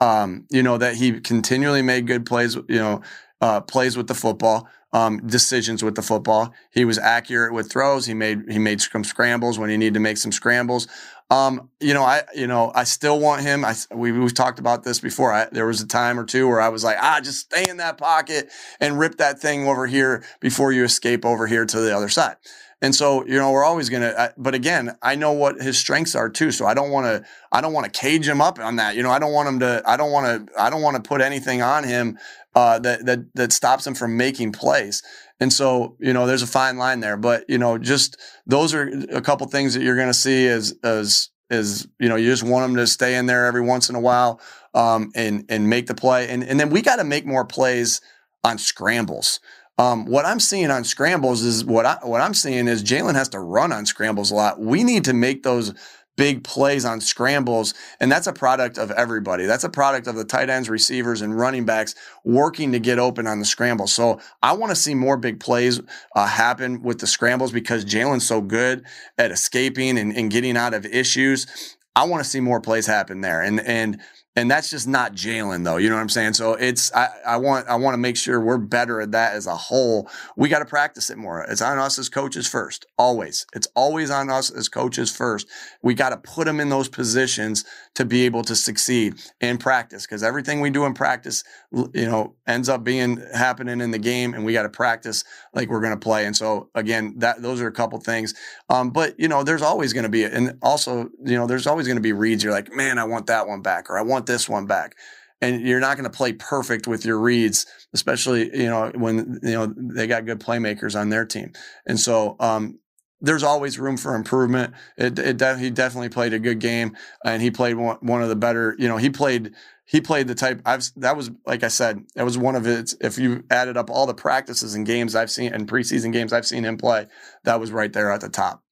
um, 0.01 0.45
you 0.51 0.65
know, 0.65 0.77
that 0.77 0.97
he 0.97 1.21
continually 1.21 1.83
made 1.83 2.09
good 2.09 2.27
plays, 2.27 2.57
you 2.57 2.81
know, 2.81 3.01
uh, 3.41 3.61
plays 3.61 3.97
with 3.97 4.09
the 4.09 4.15
football. 4.15 4.69
Um, 4.97 5.27
decisions 5.27 5.85
with 5.85 5.95
the 5.95 6.01
football. 6.01 6.55
He 6.71 6.87
was 6.87 6.97
accurate 6.97 7.53
with 7.53 7.71
throws. 7.71 8.07
He 8.07 8.15
made 8.15 8.39
he 8.49 8.59
made 8.59 8.81
some 8.81 9.05
scrambles 9.05 9.59
when 9.59 9.69
he 9.69 9.77
needed 9.77 9.93
to 9.95 10.01
make 10.01 10.17
some 10.17 10.33
scrambles. 10.33 10.89
Um, 11.29 11.69
you 11.81 11.93
know, 11.93 12.03
I 12.03 12.23
you 12.35 12.47
know 12.47 12.73
I 12.75 12.85
still 12.85 13.21
want 13.21 13.43
him. 13.43 13.63
I 13.63 13.75
we, 13.95 14.13
we've 14.13 14.33
talked 14.33 14.59
about 14.59 14.85
this 14.85 14.99
before. 14.99 15.35
I, 15.35 15.49
there 15.53 15.67
was 15.67 15.83
a 15.83 15.87
time 15.87 16.19
or 16.19 16.25
two 16.25 16.49
where 16.49 16.63
I 16.63 16.71
was 16.71 16.83
like, 16.83 16.97
ah, 16.99 17.21
just 17.23 17.41
stay 17.41 17.65
in 17.69 17.77
that 17.77 17.99
pocket 17.99 18.49
and 18.81 18.99
rip 18.99 19.17
that 19.19 19.39
thing 19.39 19.69
over 19.69 19.87
here 19.87 20.25
before 20.41 20.73
you 20.73 20.83
escape 20.85 21.27
over 21.27 21.47
here 21.47 21.67
to 21.67 21.79
the 21.79 21.95
other 21.95 22.09
side. 22.09 22.37
And 22.83 22.95
so, 22.95 23.25
you 23.27 23.39
know, 23.39 23.51
we're 23.53 23.65
always 23.65 23.89
going 23.89 24.03
to, 24.03 24.35
but 24.37 24.55
again, 24.55 24.97
I 25.03 25.15
know 25.15 25.33
what 25.33 25.61
his 25.63 25.79
strengths 25.79 26.15
are 26.15 26.29
too. 26.29 26.51
So 26.53 26.67
I 26.67 26.75
don't 26.75 26.91
want 26.91 27.07
to, 27.07 27.29
I 27.51 27.63
don't 27.63 27.73
want 27.73 27.91
to 27.91 28.01
cage 28.01 28.29
him 28.29 28.43
up 28.43 28.59
on 28.59 28.77
that. 28.77 28.97
You 28.97 29.03
know, 29.03 29.11
I 29.11 29.19
don't 29.19 29.33
want 29.33 29.49
him 29.49 29.61
to, 29.61 29.83
I 29.87 29.97
don't 29.97 30.13
want 30.13 30.27
to, 30.27 30.61
I 30.61 30.69
don't 30.69 30.83
want 30.83 31.03
to 31.03 31.03
put 31.03 31.23
anything 31.23 31.63
on 31.63 31.85
him 31.85 32.19
uh, 32.57 32.81
that, 32.81 33.07
that, 33.07 33.21
that 33.35 33.53
stops 33.53 33.85
them 33.85 33.95
from 33.95 34.17
making 34.17 34.51
plays. 34.51 35.03
And 35.39 35.53
so, 35.53 35.97
you 36.01 36.13
know, 36.13 36.27
there's 36.27 36.43
a 36.43 36.47
fine 36.49 36.79
line 36.79 37.01
there, 37.01 37.17
but 37.17 37.45
you 37.49 37.59
know, 37.59 37.79
just 37.79 38.17
those 38.47 38.75
are 38.75 38.89
a 39.13 39.21
couple 39.21 39.47
things 39.47 39.75
that 39.75 39.83
you're 39.83 39.95
going 39.95 40.09
to 40.09 40.15
see 40.15 40.49
as, 40.49 40.75
as, 40.83 41.31
is 41.49 41.87
you 42.01 42.09
know 42.09 42.17
you 42.17 42.29
just 42.29 42.43
want 42.43 42.65
them 42.65 42.75
to 42.75 42.89
stay 42.89 43.15
in 43.15 43.27
there 43.27 43.47
every 43.47 43.61
once 43.61 43.89
in 43.89 43.95
a 43.95 44.01
while 44.01 44.41
um, 44.75 45.13
and 45.15 45.45
and 45.49 45.71
make 45.71 45.87
the 45.87 45.95
play 45.95 46.29
and 46.29 46.43
and 46.43 46.59
then 46.59 46.71
we 46.71 46.83
got 46.83 46.97
to 46.97 47.05
make 47.05 47.25
more 47.25 47.45
plays 47.45 48.01
on 48.43 48.59
scrambles. 48.59 49.41
Um, 49.79 50.07
what 50.07 50.25
I'm 50.25 50.41
seeing 50.41 50.71
on 50.71 50.85
scrambles 50.85 51.43
is 51.43 51.65
what 51.65 51.85
I 51.85 51.99
what 52.03 52.21
I'm 52.21 52.35
seeing 52.35 52.67
is 52.67 52.83
Jalen 52.83 53.15
has 53.15 53.29
to 53.31 53.41
run 53.41 53.73
on 53.73 53.85
scrambles 53.87 54.31
a 54.31 54.35
lot. 54.35 54.59
We 54.59 54.85
need 54.85 55.05
to 55.05 55.13
make 55.13 55.43
those 55.43 55.75
big 56.17 56.43
plays 56.45 56.85
on 56.85 57.01
scrambles. 57.01 57.75
And 58.01 58.11
that's 58.11 58.27
a 58.27 58.33
product 58.33 58.79
of 58.79 58.91
everybody. 58.93 59.47
That's 59.47 59.65
a 59.65 59.69
product 59.69 60.07
of 60.07 60.17
the 60.17 60.25
tight 60.25 60.51
ends, 60.51 60.69
receivers, 60.69 61.21
and 61.23 61.39
running 61.39 61.65
backs 61.65 61.95
working 62.25 62.73
to 62.73 62.79
get 62.79 62.99
open 62.99 63.27
on 63.27 63.39
the 63.39 63.45
scramble. 63.45 63.87
So 63.87 64.21
I 64.43 64.53
want 64.55 64.71
to 64.71 64.77
see 64.77 64.95
more 64.95 65.17
big 65.17 65.41
plays 65.41 65.81
uh, 66.15 66.27
happen 66.27 66.83
with 66.83 66.99
the 66.99 67.07
scrambles 67.07 67.53
because 67.53 67.85
Jalen's 67.85 68.27
so 68.27 68.41
good 68.41 68.85
at 69.19 69.31
escaping 69.31 69.99
and, 69.99 70.17
and 70.17 70.31
getting 70.31 70.57
out 70.57 70.75
of 70.75 70.87
issues. 70.87 71.77
I 71.95 72.05
want 72.05 72.23
to 72.23 72.29
see 72.29 72.41
more 72.41 72.61
plays 72.61 72.87
happen 72.87 73.23
there. 73.23 73.41
And 73.41 73.61
and 73.61 74.01
and 74.37 74.51
that's 74.51 74.69
just 74.69 74.87
not 74.87 75.15
Jalen 75.15 75.65
though. 75.65 75.79
You 75.79 75.89
know 75.89 75.97
what 75.97 76.03
I'm 76.03 76.11
saying? 76.11 76.35
So 76.35 76.53
it's 76.53 76.95
I, 76.95 77.09
I 77.27 77.37
want 77.39 77.67
I 77.69 77.77
want 77.77 77.95
to 77.95 77.99
make 77.99 78.19
sure 78.19 78.39
we're 78.39 78.59
better 78.59 79.01
at 79.01 79.13
that 79.13 79.35
as 79.35 79.47
a 79.47 79.57
whole. 79.57 80.11
We 80.37 80.51
got 80.51 80.59
to 80.59 80.67
practice 80.67 81.09
it 81.09 81.17
more. 81.17 81.43
It's 81.49 81.63
on 81.63 81.79
us 81.79 81.99
as 81.99 82.11
coaches 82.11 82.47
first. 82.47 82.85
Always. 82.99 83.47
It's 83.55 83.67
always 83.75 84.11
on 84.11 84.29
us 84.29 84.51
as 84.51 84.69
coaches 84.69 85.15
first. 85.15 85.49
We 85.83 85.95
got 85.95 86.11
to 86.11 86.19
put 86.19 86.45
them 86.45 86.61
in 86.61 86.69
those 86.69 86.89
positions 86.89 87.65
to 87.95 88.05
be 88.05 88.27
able 88.27 88.43
to 88.43 88.55
succeed 88.55 89.15
in 89.41 89.57
practice 89.57 90.05
because 90.05 90.23
everything 90.23 90.61
we 90.61 90.69
do 90.69 90.85
in 90.85 90.93
practice, 90.93 91.43
you 91.73 92.07
know, 92.07 92.35
ends 92.47 92.69
up 92.69 92.85
being 92.85 93.23
happening 93.35 93.81
in 93.81 93.91
the 93.91 93.99
game, 93.99 94.35
and 94.35 94.45
we 94.45 94.53
got 94.53 94.65
to 94.65 94.69
practice 94.69 95.25
like 95.55 95.71
we're 95.71 95.81
going 95.81 95.95
to 95.95 95.99
play. 95.99 96.27
And 96.27 96.37
so 96.37 96.69
again, 96.75 97.15
that 97.19 97.41
those 97.41 97.63
are 97.63 97.69
a 97.69 97.73
couple 97.73 97.99
things. 98.01 98.35
Um, 98.69 98.91
but 98.91 99.19
you 99.19 99.29
know, 99.29 99.43
there's 99.45 99.63
always 99.63 99.95
going 99.95 100.05
to 100.05 100.11
be, 100.11 100.25
and 100.25 100.59
also 100.61 101.09
you 101.25 101.37
know, 101.39 101.47
there's 101.47 101.67
always 101.67 101.87
going 101.87 101.97
to 101.97 102.03
be 102.03 102.13
reads. 102.13 102.45
You're 102.45 102.53
like, 102.53 102.75
man, 102.75 102.99
I 102.99 103.05
want 103.05 103.29
that 103.29 103.49
one 103.49 103.63
back, 103.63 103.89
or 103.89 103.99
I 103.99 104.03
want 104.03 104.26
this 104.27 104.49
one 104.49 104.67
back 104.67 104.97
and 105.41 105.61
you're 105.67 105.81
not 105.81 105.97
going 105.97 106.11
to 106.11 106.17
play 106.17 106.33
perfect 106.33 106.87
with 106.87 107.05
your 107.05 107.19
reads, 107.19 107.67
especially 107.93 108.57
you 108.57 108.69
know 108.69 108.91
when 108.95 109.39
you 109.43 109.53
know 109.53 109.73
they 109.77 110.07
got 110.07 110.27
good 110.27 110.41
playmakers 110.41 110.99
on 110.99 111.11
their 111.11 111.25
team. 111.25 111.53
And 111.87 112.01
so 112.01 112.37
um, 112.41 112.79
there's 113.21 113.43
always 113.43 113.79
room 113.79 113.97
for 113.97 114.15
improvement. 114.15 114.75
It, 114.97 115.19
it 115.19 115.37
de- 115.37 115.59
he 115.59 115.71
definitely 115.71 116.09
played 116.09 116.33
a 116.33 116.39
good 116.39 116.59
game, 116.59 116.97
and 117.25 117.43
he 117.43 117.51
played 117.51 117.77
one, 117.77 117.99
one 118.01 118.23
of 118.23 118.29
the 118.29 118.37
better. 118.37 118.75
You 118.79 118.89
know, 118.89 118.97
he 118.97 119.11
played 119.11 119.53
he 119.85 120.01
played 120.01 120.27
the 120.29 120.35
type 120.35 120.63
I've 120.65 120.85
that 120.97 121.17
was 121.17 121.31
like 121.47 121.63
I 121.63 121.69
said, 121.69 122.03
that 122.15 122.25
was 122.25 122.39
one 122.39 122.57
of 122.57 122.67
its 122.67 122.97
if 123.01 123.19
you 123.19 123.45
added 123.51 123.77
up 123.77 123.91
all 123.91 124.07
the 124.07 124.15
practices 124.15 124.75
and 124.75 124.87
games 124.87 125.15
I've 125.15 125.31
seen 125.31 125.53
and 125.53 125.69
preseason 125.69 126.13
games 126.13 126.33
I've 126.33 126.47
seen 126.47 126.65
him 126.65 126.79
play, 126.79 127.07
that 127.45 127.61
was 127.61 127.71
right 127.73 127.93
there 127.93 128.11
at 128.11 128.23
the 128.23 128.29
top. 128.29 128.63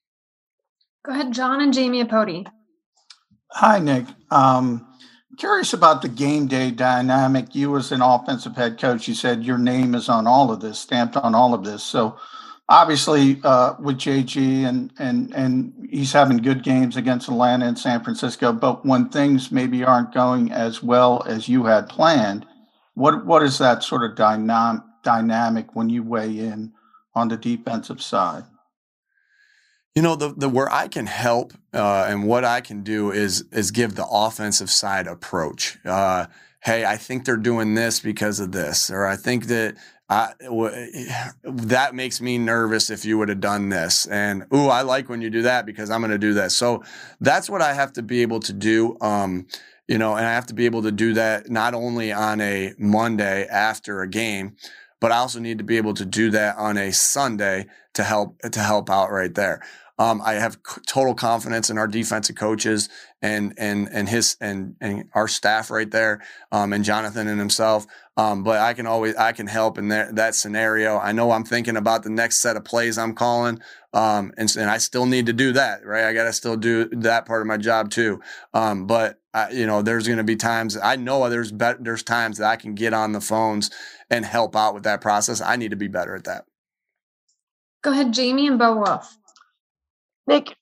Go 1.05 1.13
ahead, 1.13 1.33
John 1.33 1.61
and 1.61 1.75
Jamie 1.75 2.03
Apody. 2.03 2.47
Hi, 3.51 3.79
Nick. 3.79 4.07
Um, 4.31 4.85
curious 5.37 5.73
about 5.73 6.03
the 6.03 6.09
game 6.09 6.47
day 6.47 6.71
dynamic. 6.71 7.55
You, 7.55 7.77
as 7.77 7.93
an 7.93 8.03
offensive 8.03 8.57
head 8.57 8.79
coach, 8.79 9.09
you 9.09 9.15
said 9.15 9.45
your 9.45 9.59
name 9.59 9.95
is 9.95 10.09
on 10.09 10.27
all 10.27 10.51
of 10.51 10.61
this, 10.61 10.79
stamped 10.79 11.17
on 11.17 11.35
all 11.35 11.55
of 11.55 11.65
this. 11.65 11.83
So, 11.83 12.19
obviously, 12.69 13.41
uh, 13.45 13.75
with 13.79 13.99
JG 13.99 14.67
and 14.67 14.93
and 14.99 15.35
and 15.35 15.89
he's 15.91 16.13
having 16.13 16.39
good 16.39 16.63
games 16.63 16.97
against 16.97 17.29
Atlanta 17.29 17.67
and 17.67 17.79
San 17.79 18.03
Francisco. 18.03 18.53
But 18.53 18.85
when 18.85 19.09
things 19.09 19.53
maybe 19.53 19.85
aren't 19.85 20.13
going 20.15 20.53
as 20.53 20.83
well 20.83 21.23
as 21.27 21.49
you 21.49 21.65
had 21.65 21.89
planned, 21.89 22.47
what 22.95 23.25
what 23.27 23.43
is 23.43 23.59
that 23.59 23.83
sort 23.83 24.09
of 24.09 24.17
dynamic 24.17 24.83
dynamic 25.03 25.77
when 25.77 25.91
you 25.91 26.03
weigh 26.03 26.39
in 26.39 26.73
on 27.15 27.29
the 27.29 27.37
defensive 27.37 28.03
side? 28.03 28.45
You 29.95 30.03
know, 30.03 30.17
the, 30.17 30.35
the 30.37 30.49
where 30.49 30.71
I 30.73 30.89
can 30.89 31.07
help 31.07 31.53
uh, 31.73 32.07
and 32.09 32.27
what 32.27 32.45
I 32.45 32.61
can 32.61 32.83
do 32.83 33.13
is 33.13 33.45
is 33.53 33.71
give 33.71 33.95
the 33.95 34.07
offensive 34.07 34.69
side 34.69 35.07
approach. 35.07 35.79
Uh, 35.85 36.27
hey, 36.65 36.85
I 36.85 36.97
think 36.97 37.25
they're 37.25 37.37
doing 37.37 37.75
this 37.75 38.01
because 38.01 38.41
of 38.41 38.51
this, 38.51 38.91
or 38.91 39.07
I 39.07 39.15
think 39.15 39.47
that 39.47 39.77
I, 40.09 40.33
w- 40.43 40.89
that 41.45 41.95
makes 41.95 42.21
me 42.21 42.39
nervous 42.39 42.91
if 42.91 43.05
you 43.05 43.19
would 43.19 43.29
have 43.29 43.41
done 43.41 43.69
this. 43.69 44.07
And 44.07 44.47
ooh, 44.53 44.67
I 44.67 44.83
like 44.83 45.09
when 45.09 45.23
you 45.23 45.31
do 45.31 45.43
that 45.43 45.65
because 45.65 45.91
I'm 45.91 46.01
going 46.01 46.11
to 46.11 46.19
do 46.19 46.35
that. 46.35 46.51
So 46.51 46.83
that's 47.21 47.49
what 47.49 47.63
I 47.63 47.73
have 47.73 47.93
to 47.95 48.03
be 48.03 48.23
able 48.23 48.41
to 48.41 48.53
do. 48.53 48.97
Um, 49.01 49.47
you 49.87 49.99
know, 49.99 50.17
and 50.17 50.27
I 50.27 50.33
have 50.33 50.47
to 50.47 50.55
be 50.55 50.67
able 50.67 50.83
to 50.83 50.93
do 50.93 51.15
that 51.15 51.51
not 51.51 51.73
only 51.75 52.13
on 52.13 52.41
a 52.41 52.73
Monday 52.79 53.47
after 53.47 54.03
a 54.03 54.09
game, 54.09 54.57
but 55.01 55.13
I 55.13 55.19
also 55.19 55.39
need 55.39 55.59
to 55.59 55.65
be 55.65 55.77
able 55.77 55.95
to 55.95 56.07
do 56.07 56.31
that 56.31 56.57
on 56.57 56.79
a 56.79 56.93
Sunday 56.93 57.67
to 57.93 58.03
help 58.03 58.41
to 58.41 58.61
help 58.61 58.91
out 58.91 59.11
right 59.11 59.35
there. 59.35 59.63
Um, 59.99 60.21
I 60.25 60.35
have 60.35 60.59
c- 60.67 60.81
total 60.87 61.15
confidence 61.15 61.71
in 61.71 61.79
our 61.79 61.87
defensive 61.87 62.35
coaches 62.37 62.89
and 63.23 63.55
and 63.57 63.89
and 63.93 64.09
his 64.09 64.37
and 64.41 64.75
and 64.81 65.09
our 65.15 65.29
staff 65.29 65.71
right 65.71 65.91
there, 65.91 66.21
um, 66.51 66.73
and 66.73 66.85
Jonathan 66.85 67.29
and 67.29 67.39
himself. 67.39 67.87
Um, 68.17 68.43
but 68.43 68.61
I 68.61 68.75
can 68.75 68.87
always 68.87 69.15
I 69.17 69.33
can 69.33 69.47
help 69.47 69.79
in 69.79 69.89
that 69.89 70.17
that 70.17 70.35
scenario. 70.35 70.99
I 70.99 71.13
know 71.13 71.31
I'm 71.31 71.45
thinking 71.45 71.77
about 71.77 72.03
the 72.03 72.11
next 72.11 72.39
set 72.39 72.57
of 72.57 72.65
plays 72.65 72.99
I'm 72.99 73.15
calling, 73.15 73.61
um, 73.93 74.33
and, 74.37 74.55
and 74.57 74.69
I 74.69 74.79
still 74.79 75.07
need 75.07 75.27
to 75.27 75.33
do 75.33 75.53
that. 75.53 75.87
Right, 75.87 76.05
I 76.05 76.13
got 76.13 76.25
to 76.25 76.33
still 76.33 76.57
do 76.57 76.87
that 76.87 77.27
part 77.27 77.41
of 77.41 77.47
my 77.47 77.57
job 77.57 77.91
too. 77.91 78.21
Um, 78.53 78.87
but 78.87 79.21
I, 79.33 79.51
you 79.51 79.67
know, 79.67 79.83
there's 79.83 80.07
going 80.07 80.19
to 80.19 80.25
be 80.25 80.37
times 80.37 80.77
I 80.77 80.97
know 80.97 81.29
there's 81.29 81.53
be- 81.53 81.73
there's 81.81 82.03
times 82.03 82.39
that 82.39 82.51
I 82.51 82.57
can 82.57 82.75
get 82.75 82.95
on 82.95 83.13
the 83.13 83.21
phones 83.21 83.71
and 84.11 84.25
help 84.25 84.57
out 84.57 84.75
with 84.75 84.85
that 84.85 85.01
process. 85.01 85.41
I 85.41 85.57
need 85.57 85.71
to 85.71 85.77
be 85.77 85.89
better 85.89 86.15
at 86.17 86.25
that. 86.25 86.47
Go 87.83 87.93
ahead, 87.93 88.13
Jamie 88.13 88.47
and 88.47 88.59
Bo 88.59 88.77
Wulf. 88.77 89.19
Nick, 90.27 90.55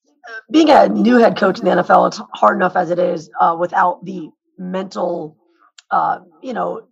being 0.50 0.70
a 0.70 0.88
new 0.88 1.18
head 1.18 1.36
coach 1.36 1.58
in 1.58 1.64
the 1.64 1.70
NFL, 1.70 2.08
it's 2.08 2.20
hard 2.34 2.56
enough 2.56 2.76
as 2.76 2.90
it 2.90 2.98
is 2.98 3.30
uh, 3.40 3.56
without 3.58 4.04
the 4.04 4.30
mental, 4.58 5.36
uh, 5.90 6.20
you 6.42 6.52
know, 6.52 6.82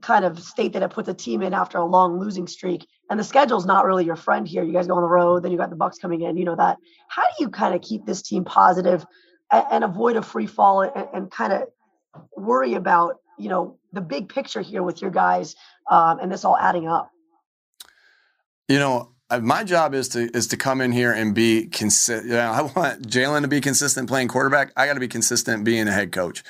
kind 0.00 0.24
of 0.24 0.38
state 0.38 0.74
that 0.74 0.82
it 0.82 0.90
puts 0.90 1.08
a 1.08 1.14
team 1.14 1.42
in 1.42 1.54
after 1.54 1.78
a 1.78 1.84
long 1.84 2.18
losing 2.18 2.46
streak. 2.46 2.86
And 3.08 3.18
the 3.18 3.24
schedule's 3.24 3.66
not 3.66 3.84
really 3.84 4.04
your 4.04 4.16
friend 4.16 4.46
here. 4.46 4.62
You 4.62 4.72
guys 4.72 4.86
go 4.86 4.96
on 4.96 5.02
the 5.02 5.08
road, 5.08 5.42
then 5.42 5.52
you 5.52 5.58
got 5.58 5.70
the 5.70 5.76
Bucks 5.76 5.98
coming 5.98 6.22
in. 6.22 6.36
You 6.36 6.44
know 6.44 6.56
that. 6.56 6.78
How 7.08 7.22
do 7.22 7.28
you 7.40 7.48
kind 7.48 7.74
of 7.74 7.80
keep 7.80 8.04
this 8.04 8.22
team 8.22 8.44
positive 8.44 9.04
and, 9.50 9.64
and 9.70 9.84
avoid 9.84 10.16
a 10.16 10.22
free 10.22 10.46
fall 10.46 10.82
and, 10.82 11.08
and 11.12 11.30
kind 11.30 11.52
of 11.52 11.62
worry 12.36 12.74
about 12.74 13.16
you 13.38 13.48
know 13.48 13.78
the 13.92 14.00
big 14.00 14.28
picture 14.28 14.60
here 14.60 14.82
with 14.82 15.02
your 15.02 15.10
guys 15.10 15.56
um, 15.90 16.18
and 16.20 16.30
this 16.30 16.44
all 16.44 16.56
adding 16.56 16.86
up? 16.86 17.10
You 18.68 18.78
know, 18.78 19.13
my 19.40 19.64
job 19.64 19.94
is 19.94 20.08
to 20.10 20.30
is 20.36 20.46
to 20.48 20.56
come 20.56 20.80
in 20.80 20.92
here 20.92 21.12
and 21.12 21.34
be 21.34 21.66
consistent. 21.66 22.26
You 22.26 22.34
know, 22.34 22.52
I 22.52 22.62
want 22.62 23.08
Jalen 23.08 23.42
to 23.42 23.48
be 23.48 23.60
consistent 23.60 24.08
playing 24.08 24.28
quarterback. 24.28 24.72
I 24.76 24.86
got 24.86 24.94
to 24.94 25.00
be 25.00 25.08
consistent 25.08 25.64
being 25.64 25.88
a 25.88 25.92
head 25.92 26.12
coach, 26.12 26.42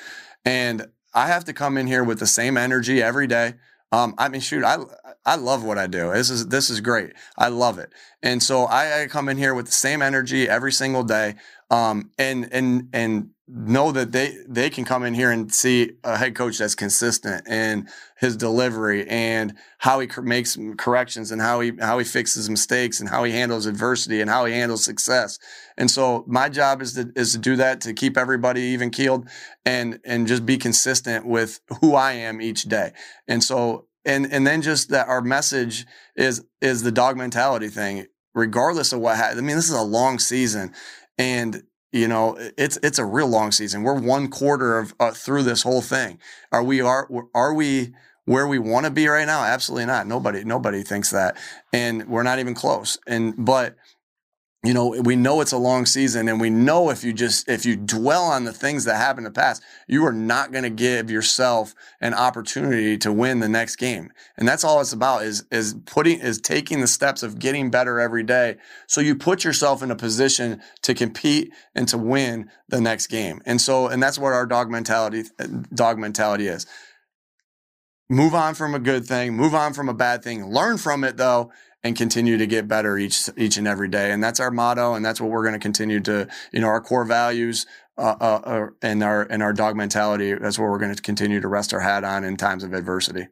and 0.43 0.87
I 1.13 1.27
have 1.27 1.45
to 1.45 1.53
come 1.53 1.77
in 1.77 1.87
here 1.87 2.03
with 2.03 2.19
the 2.19 2.27
same 2.27 2.57
energy 2.57 3.01
every 3.01 3.27
day. 3.27 3.55
Um, 3.91 4.15
I 4.17 4.29
mean, 4.29 4.41
shoot, 4.41 4.63
I 4.63 4.77
I 5.25 5.35
love 5.35 5.63
what 5.63 5.77
I 5.77 5.87
do. 5.87 6.11
This 6.11 6.29
is 6.29 6.47
this 6.47 6.69
is 6.69 6.81
great. 6.81 7.13
I 7.37 7.47
love 7.47 7.79
it, 7.79 7.93
and 8.21 8.43
so 8.43 8.65
I, 8.65 9.03
I 9.03 9.07
come 9.07 9.29
in 9.29 9.37
here 9.37 9.53
with 9.53 9.67
the 9.67 9.71
same 9.71 10.01
energy 10.01 10.49
every 10.49 10.71
single 10.71 11.03
day, 11.03 11.35
um, 11.69 12.11
and 12.17 12.49
and 12.51 12.89
and 12.93 13.29
know 13.47 13.91
that 13.91 14.11
they 14.11 14.35
they 14.47 14.69
can 14.69 14.85
come 14.85 15.03
in 15.03 15.13
here 15.13 15.31
and 15.31 15.53
see 15.53 15.91
a 16.03 16.17
head 16.17 16.35
coach 16.35 16.57
that's 16.57 16.75
consistent 16.75 17.47
in 17.47 17.87
his 18.25 18.35
delivery 18.35 19.07
and 19.07 19.53
how 19.77 19.99
he 19.99 20.09
makes 20.23 20.57
corrections 20.77 21.31
and 21.31 21.39
how 21.39 21.59
he 21.59 21.71
how 21.79 21.99
he 21.99 22.03
fixes 22.03 22.49
mistakes 22.49 22.99
and 22.99 23.07
how 23.07 23.23
he 23.23 23.31
handles 23.31 23.67
adversity 23.67 24.19
and 24.19 24.29
how 24.29 24.45
he 24.45 24.53
handles 24.53 24.83
success. 24.83 25.37
And 25.77 25.89
so 25.91 26.25
my 26.27 26.49
job 26.49 26.81
is 26.81 26.93
to 26.93 27.11
is 27.15 27.33
to 27.33 27.37
do 27.37 27.55
that 27.57 27.81
to 27.81 27.93
keep 27.93 28.17
everybody 28.17 28.61
even 28.61 28.89
keeled 28.89 29.29
and 29.63 29.99
and 30.03 30.27
just 30.27 30.45
be 30.45 30.57
consistent 30.57 31.25
with 31.25 31.61
who 31.81 31.93
I 31.93 32.13
am 32.13 32.41
each 32.41 32.63
day. 32.63 32.93
And 33.27 33.43
so 33.43 33.87
and 34.03 34.25
and 34.31 34.45
then 34.45 34.63
just 34.63 34.89
that 34.89 35.07
our 35.07 35.21
message 35.21 35.85
is 36.15 36.43
is 36.61 36.81
the 36.81 36.91
dog 36.91 37.17
mentality 37.17 37.67
thing 37.67 38.07
regardless 38.33 38.91
of 38.91 38.99
what 38.99 39.17
happens. 39.17 39.39
I 39.39 39.43
mean 39.43 39.55
this 39.55 39.69
is 39.69 39.77
a 39.77 39.81
long 39.81 40.17
season 40.17 40.73
and 41.19 41.61
you 41.91 42.07
know 42.07 42.37
it's 42.57 42.77
it's 42.81 42.99
a 42.99 43.05
real 43.05 43.27
long 43.27 43.51
season 43.51 43.83
we're 43.83 43.97
one 43.97 44.27
quarter 44.27 44.79
of 44.79 44.93
uh, 44.99 45.11
through 45.11 45.43
this 45.43 45.63
whole 45.63 45.81
thing 45.81 46.19
are 46.51 46.63
we 46.63 46.81
are 46.81 47.07
are 47.33 47.53
we 47.53 47.93
where 48.25 48.47
we 48.47 48.59
want 48.59 48.85
to 48.85 48.91
be 48.91 49.07
right 49.07 49.25
now? 49.25 49.43
Absolutely 49.43 49.85
not. 49.85 50.07
Nobody 50.07 50.43
nobody 50.43 50.83
thinks 50.83 51.11
that. 51.11 51.37
And 51.71 52.07
we're 52.07 52.23
not 52.23 52.39
even 52.39 52.53
close. 52.53 52.97
And 53.07 53.33
but 53.37 53.75
you 54.63 54.73
know 54.73 54.87
we 55.03 55.15
know 55.15 55.41
it's 55.41 55.51
a 55.51 55.57
long 55.57 55.85
season 55.85 56.27
and 56.27 56.41
we 56.41 56.49
know 56.49 56.89
if 56.89 57.03
you 57.03 57.13
just 57.13 57.47
if 57.47 57.65
you 57.65 57.75
dwell 57.75 58.23
on 58.23 58.45
the 58.45 58.53
things 58.53 58.85
that 58.85 58.95
happened 58.95 59.27
in 59.27 59.31
the 59.31 59.39
past 59.39 59.61
you 59.87 60.03
are 60.05 60.11
not 60.11 60.51
going 60.51 60.63
to 60.63 60.71
give 60.71 61.11
yourself 61.11 61.75
an 62.01 62.15
opportunity 62.15 62.97
to 62.97 63.11
win 63.11 63.39
the 63.39 63.49
next 63.49 63.75
game. 63.75 64.11
And 64.37 64.47
that's 64.47 64.63
all 64.63 64.81
it's 64.81 64.93
about 64.93 65.23
is 65.23 65.45
is 65.51 65.75
putting 65.85 66.19
is 66.19 66.41
taking 66.41 66.81
the 66.81 66.87
steps 66.87 67.21
of 67.21 67.37
getting 67.37 67.69
better 67.69 67.99
every 67.99 68.23
day. 68.23 68.57
So 68.87 69.01
you 69.01 69.15
put 69.15 69.43
yourself 69.43 69.83
in 69.83 69.91
a 69.91 69.95
position 69.95 70.61
to 70.81 70.95
compete 70.95 71.53
and 71.75 71.87
to 71.89 71.97
win 71.99 72.49
the 72.67 72.81
next 72.81 73.07
game. 73.07 73.41
And 73.45 73.61
so 73.61 73.87
and 73.87 74.01
that's 74.01 74.17
what 74.17 74.33
our 74.33 74.47
dog 74.47 74.71
mentality 74.71 75.25
dog 75.75 75.99
mentality 75.99 76.47
is 76.47 76.65
move 78.09 78.33
on 78.33 78.53
from 78.53 78.75
a 78.75 78.79
good 78.79 79.05
thing 79.05 79.33
move 79.33 79.53
on 79.53 79.73
from 79.73 79.89
a 79.89 79.93
bad 79.93 80.23
thing 80.23 80.45
learn 80.45 80.77
from 80.77 81.03
it 81.03 81.17
though 81.17 81.51
and 81.85 81.95
continue 81.95 82.35
to 82.35 82.47
get 82.47 82.67
better 82.67 82.97
each 82.97 83.29
each 83.37 83.57
and 83.57 83.67
every 83.67 83.87
day. 83.87 84.11
And 84.11 84.21
that's 84.21 84.39
our 84.39 84.49
motto, 84.49 84.95
and 84.95 85.05
that's 85.05 85.21
what 85.21 85.29
we're 85.29 85.43
going 85.43 85.53
to 85.53 85.59
continue 85.59 85.99
to, 86.01 86.27
you 86.51 86.59
know, 86.59 86.65
our 86.65 86.81
core 86.81 87.05
values 87.05 87.67
uh, 87.95 88.15
uh, 88.19 88.41
uh, 88.43 88.65
and 88.81 89.03
our 89.03 89.21
and 89.21 89.43
our 89.43 89.53
dog 89.53 89.75
mentality. 89.75 90.33
That's 90.33 90.57
what 90.57 90.65
we're 90.65 90.79
going 90.79 90.95
to 90.95 91.01
continue 91.01 91.39
to 91.39 91.47
rest 91.47 91.75
our 91.75 91.79
hat 91.79 92.03
on 92.03 92.23
in 92.23 92.37
times 92.37 92.63
of 92.63 92.73
adversity. 92.73 93.27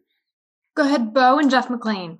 Go 0.75 0.83
ahead, 0.83 1.15
Bo 1.15 1.39
and 1.39 1.49
Jeff 1.49 1.67
McLane. 1.67 2.19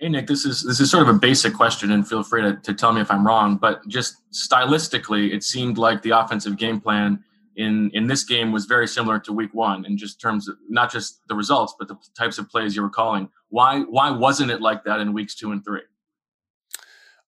Hey 0.00 0.08
Nick, 0.08 0.26
this 0.26 0.44
is 0.44 0.64
this 0.64 0.80
is 0.80 0.90
sort 0.90 1.08
of 1.08 1.14
a 1.14 1.18
basic 1.18 1.54
question, 1.54 1.92
and 1.92 2.06
feel 2.06 2.24
free 2.24 2.42
to, 2.42 2.56
to 2.56 2.74
tell 2.74 2.92
me 2.92 3.00
if 3.00 3.08
I'm 3.08 3.24
wrong. 3.24 3.56
But 3.56 3.86
just 3.86 4.16
stylistically, 4.32 5.32
it 5.32 5.44
seemed 5.44 5.78
like 5.78 6.02
the 6.02 6.10
offensive 6.10 6.56
game 6.56 6.80
plan 6.80 7.22
in 7.56 7.90
in 7.94 8.06
this 8.06 8.24
game 8.24 8.52
was 8.52 8.66
very 8.66 8.86
similar 8.86 9.18
to 9.20 9.32
week 9.32 9.54
one 9.54 9.84
in 9.84 9.96
just 9.96 10.20
terms 10.20 10.48
of 10.48 10.56
not 10.68 10.90
just 10.90 11.20
the 11.28 11.34
results 11.34 11.74
but 11.78 11.88
the 11.88 11.96
types 12.16 12.38
of 12.38 12.48
plays 12.48 12.74
you 12.74 12.82
were 12.82 12.90
calling. 12.90 13.28
Why 13.48 13.80
why 13.80 14.10
wasn't 14.10 14.50
it 14.50 14.60
like 14.60 14.84
that 14.84 15.00
in 15.00 15.12
weeks 15.12 15.34
two 15.34 15.52
and 15.52 15.64
three? 15.64 15.82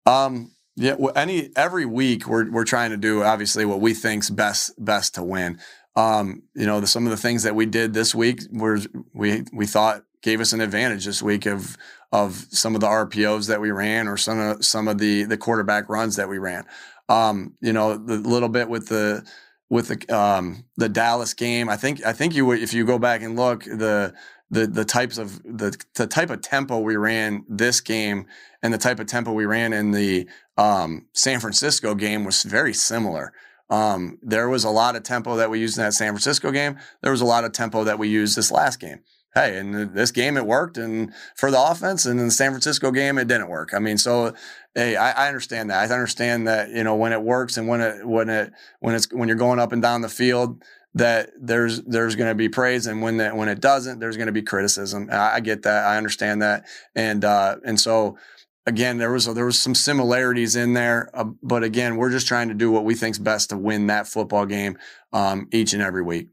Um 0.04 0.52
yeah 0.76 0.96
well, 0.98 1.12
any 1.16 1.50
every 1.56 1.86
week 1.86 2.26
we're 2.26 2.50
we're 2.50 2.64
trying 2.64 2.90
to 2.90 2.96
do 2.96 3.22
obviously 3.22 3.64
what 3.64 3.80
we 3.80 3.94
think's 3.94 4.30
best 4.30 4.72
best 4.84 5.14
to 5.14 5.22
win. 5.22 5.58
Um 5.94 6.42
you 6.54 6.66
know 6.66 6.80
the, 6.80 6.86
some 6.86 7.06
of 7.06 7.10
the 7.10 7.16
things 7.16 7.44
that 7.44 7.54
we 7.54 7.66
did 7.66 7.94
this 7.94 8.14
week 8.14 8.40
were 8.52 8.80
we 9.14 9.44
we 9.52 9.66
thought 9.66 10.02
gave 10.22 10.40
us 10.40 10.52
an 10.52 10.60
advantage 10.60 11.04
this 11.04 11.22
week 11.22 11.46
of 11.46 11.76
of 12.12 12.46
some 12.50 12.74
of 12.74 12.80
the 12.80 12.86
RPOs 12.86 13.48
that 13.48 13.60
we 13.60 13.70
ran 13.70 14.08
or 14.08 14.16
some 14.16 14.38
of 14.38 14.64
some 14.64 14.88
of 14.88 14.98
the 14.98 15.24
the 15.24 15.36
quarterback 15.36 15.88
runs 15.88 16.16
that 16.16 16.28
we 16.28 16.38
ran. 16.38 16.64
Um 17.08 17.54
you 17.60 17.72
know 17.72 17.96
the 17.96 18.16
little 18.16 18.48
bit 18.48 18.68
with 18.68 18.88
the 18.88 19.24
with 19.68 19.88
the 19.88 20.16
um, 20.16 20.64
the 20.76 20.88
Dallas 20.88 21.34
game. 21.34 21.68
I 21.68 21.76
think 21.76 22.04
I 22.04 22.12
think 22.12 22.34
you 22.34 22.46
would 22.46 22.60
if 22.60 22.72
you 22.72 22.84
go 22.84 22.98
back 22.98 23.22
and 23.22 23.36
look 23.36 23.64
the 23.64 24.14
the 24.50 24.66
the 24.66 24.84
types 24.84 25.18
of 25.18 25.42
the 25.42 25.76
the 25.94 26.06
type 26.06 26.30
of 26.30 26.40
tempo 26.40 26.78
we 26.78 26.96
ran 26.96 27.44
this 27.48 27.80
game 27.80 28.26
and 28.62 28.72
the 28.72 28.78
type 28.78 29.00
of 29.00 29.06
tempo 29.06 29.32
we 29.32 29.44
ran 29.44 29.72
in 29.72 29.90
the 29.90 30.28
um, 30.56 31.06
San 31.12 31.40
Francisco 31.40 31.94
game 31.94 32.24
was 32.24 32.42
very 32.42 32.72
similar. 32.72 33.32
Um, 33.68 34.18
there 34.22 34.48
was 34.48 34.62
a 34.62 34.70
lot 34.70 34.94
of 34.94 35.02
tempo 35.02 35.36
that 35.36 35.50
we 35.50 35.58
used 35.58 35.76
in 35.76 35.82
that 35.82 35.92
San 35.92 36.12
Francisco 36.12 36.52
game. 36.52 36.78
There 37.02 37.10
was 37.10 37.20
a 37.20 37.24
lot 37.24 37.44
of 37.44 37.52
tempo 37.52 37.82
that 37.84 37.98
we 37.98 38.08
used 38.08 38.36
this 38.36 38.52
last 38.52 38.78
game 38.78 39.00
hey, 39.36 39.58
in 39.58 39.92
this 39.92 40.10
game 40.10 40.36
it 40.38 40.46
worked, 40.46 40.78
and 40.78 41.12
for 41.36 41.50
the 41.50 41.60
offense, 41.60 42.06
and 42.06 42.18
in 42.18 42.26
the 42.26 42.32
San 42.32 42.52
Francisco 42.52 42.90
game 42.90 43.18
it 43.18 43.28
didn't 43.28 43.48
work. 43.48 43.74
I 43.74 43.78
mean, 43.78 43.98
so 43.98 44.34
hey, 44.74 44.96
I, 44.96 45.26
I, 45.26 45.28
understand 45.28 45.70
that. 45.70 45.78
I 45.78 45.92
understand 45.92 46.48
that 46.48 46.70
you 46.70 46.82
know 46.82 46.96
when 46.96 47.12
it 47.12 47.22
works 47.22 47.58
and 47.58 47.68
when 47.68 47.82
it 47.82 48.06
when 48.06 48.30
it 48.30 48.52
when 48.80 48.94
it's 48.94 49.12
when 49.12 49.28
you're 49.28 49.36
going 49.36 49.58
up 49.58 49.72
and 49.72 49.82
down 49.82 50.00
the 50.00 50.08
field 50.08 50.64
that 50.94 51.30
there's 51.38 51.82
there's 51.82 52.16
going 52.16 52.30
to 52.30 52.34
be 52.34 52.48
praise, 52.48 52.86
and 52.86 53.02
when 53.02 53.18
that 53.18 53.36
when 53.36 53.48
it 53.48 53.60
doesn't, 53.60 53.98
there's 53.98 54.16
going 54.16 54.26
to 54.26 54.32
be 54.32 54.42
criticism. 54.42 55.08
I, 55.12 55.34
I, 55.34 55.40
get 55.40 55.62
that. 55.64 55.84
I 55.84 55.98
understand 55.98 56.40
that, 56.40 56.64
and 56.94 57.22
uh, 57.22 57.56
and 57.62 57.78
so 57.78 58.16
again, 58.64 58.96
there 58.96 59.12
was 59.12 59.26
there 59.26 59.44
was 59.44 59.60
some 59.60 59.74
similarities 59.74 60.56
in 60.56 60.72
there, 60.72 61.10
uh, 61.12 61.24
but 61.42 61.62
again, 61.62 61.96
we're 61.96 62.10
just 62.10 62.26
trying 62.26 62.48
to 62.48 62.54
do 62.54 62.70
what 62.72 62.84
we 62.84 62.94
think's 62.94 63.18
best 63.18 63.50
to 63.50 63.58
win 63.58 63.88
that 63.88 64.08
football 64.08 64.46
game 64.46 64.78
um, 65.12 65.48
each 65.52 65.74
and 65.74 65.82
every 65.82 66.02
week. 66.02 66.28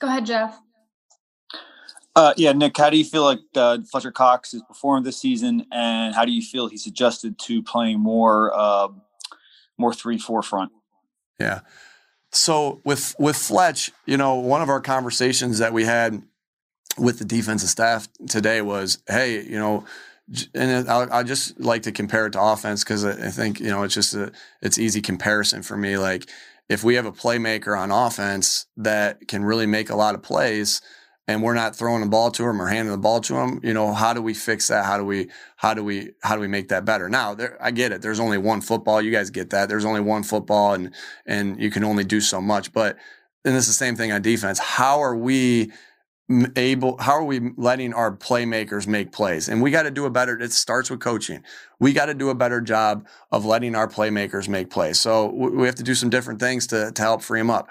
Go 0.00 0.06
ahead, 0.06 0.24
Jeff. 0.24 0.58
Uh, 2.18 2.34
yeah, 2.36 2.50
Nick, 2.50 2.76
how 2.76 2.90
do 2.90 2.98
you 2.98 3.04
feel 3.04 3.22
like 3.22 3.38
uh, 3.54 3.78
Fletcher 3.88 4.10
Cox 4.10 4.50
has 4.50 4.60
performed 4.62 5.06
this 5.06 5.20
season, 5.20 5.64
and 5.70 6.16
how 6.16 6.24
do 6.24 6.32
you 6.32 6.42
feel 6.42 6.66
he's 6.66 6.84
adjusted 6.84 7.38
to 7.38 7.62
playing 7.62 8.00
more, 8.00 8.52
uh, 8.52 8.88
more 9.78 9.94
three 9.94 10.18
four 10.18 10.42
front? 10.42 10.72
Yeah. 11.38 11.60
So 12.32 12.80
with 12.84 13.14
with 13.20 13.36
Fletch, 13.36 13.92
you 14.04 14.16
know, 14.16 14.34
one 14.34 14.62
of 14.62 14.68
our 14.68 14.80
conversations 14.80 15.58
that 15.58 15.72
we 15.72 15.84
had 15.84 16.20
with 16.98 17.20
the 17.20 17.24
defensive 17.24 17.68
staff 17.68 18.08
today 18.28 18.62
was, 18.62 18.98
hey, 19.06 19.40
you 19.44 19.56
know, 19.56 19.84
and 20.56 20.90
I, 20.90 21.18
I 21.20 21.22
just 21.22 21.60
like 21.60 21.84
to 21.84 21.92
compare 21.92 22.26
it 22.26 22.32
to 22.32 22.42
offense 22.42 22.82
because 22.82 23.04
I 23.04 23.30
think 23.30 23.60
you 23.60 23.68
know 23.68 23.84
it's 23.84 23.94
just 23.94 24.14
a 24.14 24.32
it's 24.60 24.76
easy 24.76 25.00
comparison 25.00 25.62
for 25.62 25.76
me. 25.76 25.96
Like 25.96 26.28
if 26.68 26.82
we 26.82 26.96
have 26.96 27.06
a 27.06 27.12
playmaker 27.12 27.78
on 27.78 27.92
offense 27.92 28.66
that 28.76 29.28
can 29.28 29.44
really 29.44 29.66
make 29.66 29.88
a 29.88 29.96
lot 29.96 30.16
of 30.16 30.22
plays 30.22 30.82
and 31.28 31.42
we're 31.42 31.54
not 31.54 31.76
throwing 31.76 32.00
the 32.00 32.08
ball 32.08 32.30
to 32.30 32.42
him 32.42 32.60
or 32.60 32.66
handing 32.66 32.90
the 32.90 32.98
ball 32.98 33.20
to 33.20 33.36
him, 33.36 33.60
you 33.62 33.74
know, 33.74 33.92
how 33.92 34.14
do 34.14 34.22
we 34.22 34.32
fix 34.32 34.68
that? 34.68 34.86
How 34.86 34.96
do 34.96 35.04
we, 35.04 35.28
how 35.56 35.74
do 35.74 35.84
we, 35.84 36.12
how 36.22 36.34
do 36.34 36.40
we 36.40 36.48
make 36.48 36.68
that 36.70 36.86
better? 36.86 37.10
Now, 37.10 37.34
there, 37.34 37.58
I 37.60 37.70
get 37.70 37.92
it. 37.92 38.00
There's 38.00 38.18
only 38.18 38.38
one 38.38 38.62
football. 38.62 39.02
You 39.02 39.12
guys 39.12 39.28
get 39.28 39.50
that. 39.50 39.68
There's 39.68 39.84
only 39.84 40.00
one 40.00 40.22
football, 40.22 40.72
and 40.72 40.92
and 41.26 41.60
you 41.60 41.70
can 41.70 41.84
only 41.84 42.02
do 42.02 42.22
so 42.22 42.40
much. 42.40 42.72
But 42.72 42.96
and 43.44 43.54
it's 43.54 43.66
the 43.66 43.74
same 43.74 43.94
thing 43.94 44.10
on 44.10 44.22
defense. 44.22 44.58
How 44.58 45.00
are 45.00 45.14
we 45.14 45.70
able? 46.56 46.96
How 46.96 47.12
are 47.12 47.24
we 47.24 47.50
letting 47.58 47.92
our 47.92 48.16
playmakers 48.16 48.86
make 48.86 49.12
plays? 49.12 49.50
And 49.50 49.60
we 49.60 49.70
got 49.70 49.82
to 49.82 49.90
do 49.90 50.06
a 50.06 50.10
better. 50.10 50.40
It 50.40 50.52
starts 50.52 50.88
with 50.88 51.00
coaching. 51.00 51.44
We 51.78 51.92
got 51.92 52.06
to 52.06 52.14
do 52.14 52.30
a 52.30 52.34
better 52.34 52.62
job 52.62 53.06
of 53.30 53.44
letting 53.44 53.74
our 53.74 53.86
playmakers 53.86 54.48
make 54.48 54.70
plays. 54.70 54.98
So 54.98 55.26
we 55.26 55.66
have 55.66 55.74
to 55.74 55.82
do 55.82 55.94
some 55.94 56.08
different 56.08 56.40
things 56.40 56.66
to 56.68 56.90
to 56.90 57.02
help 57.02 57.20
free 57.20 57.40
them 57.40 57.50
up. 57.50 57.68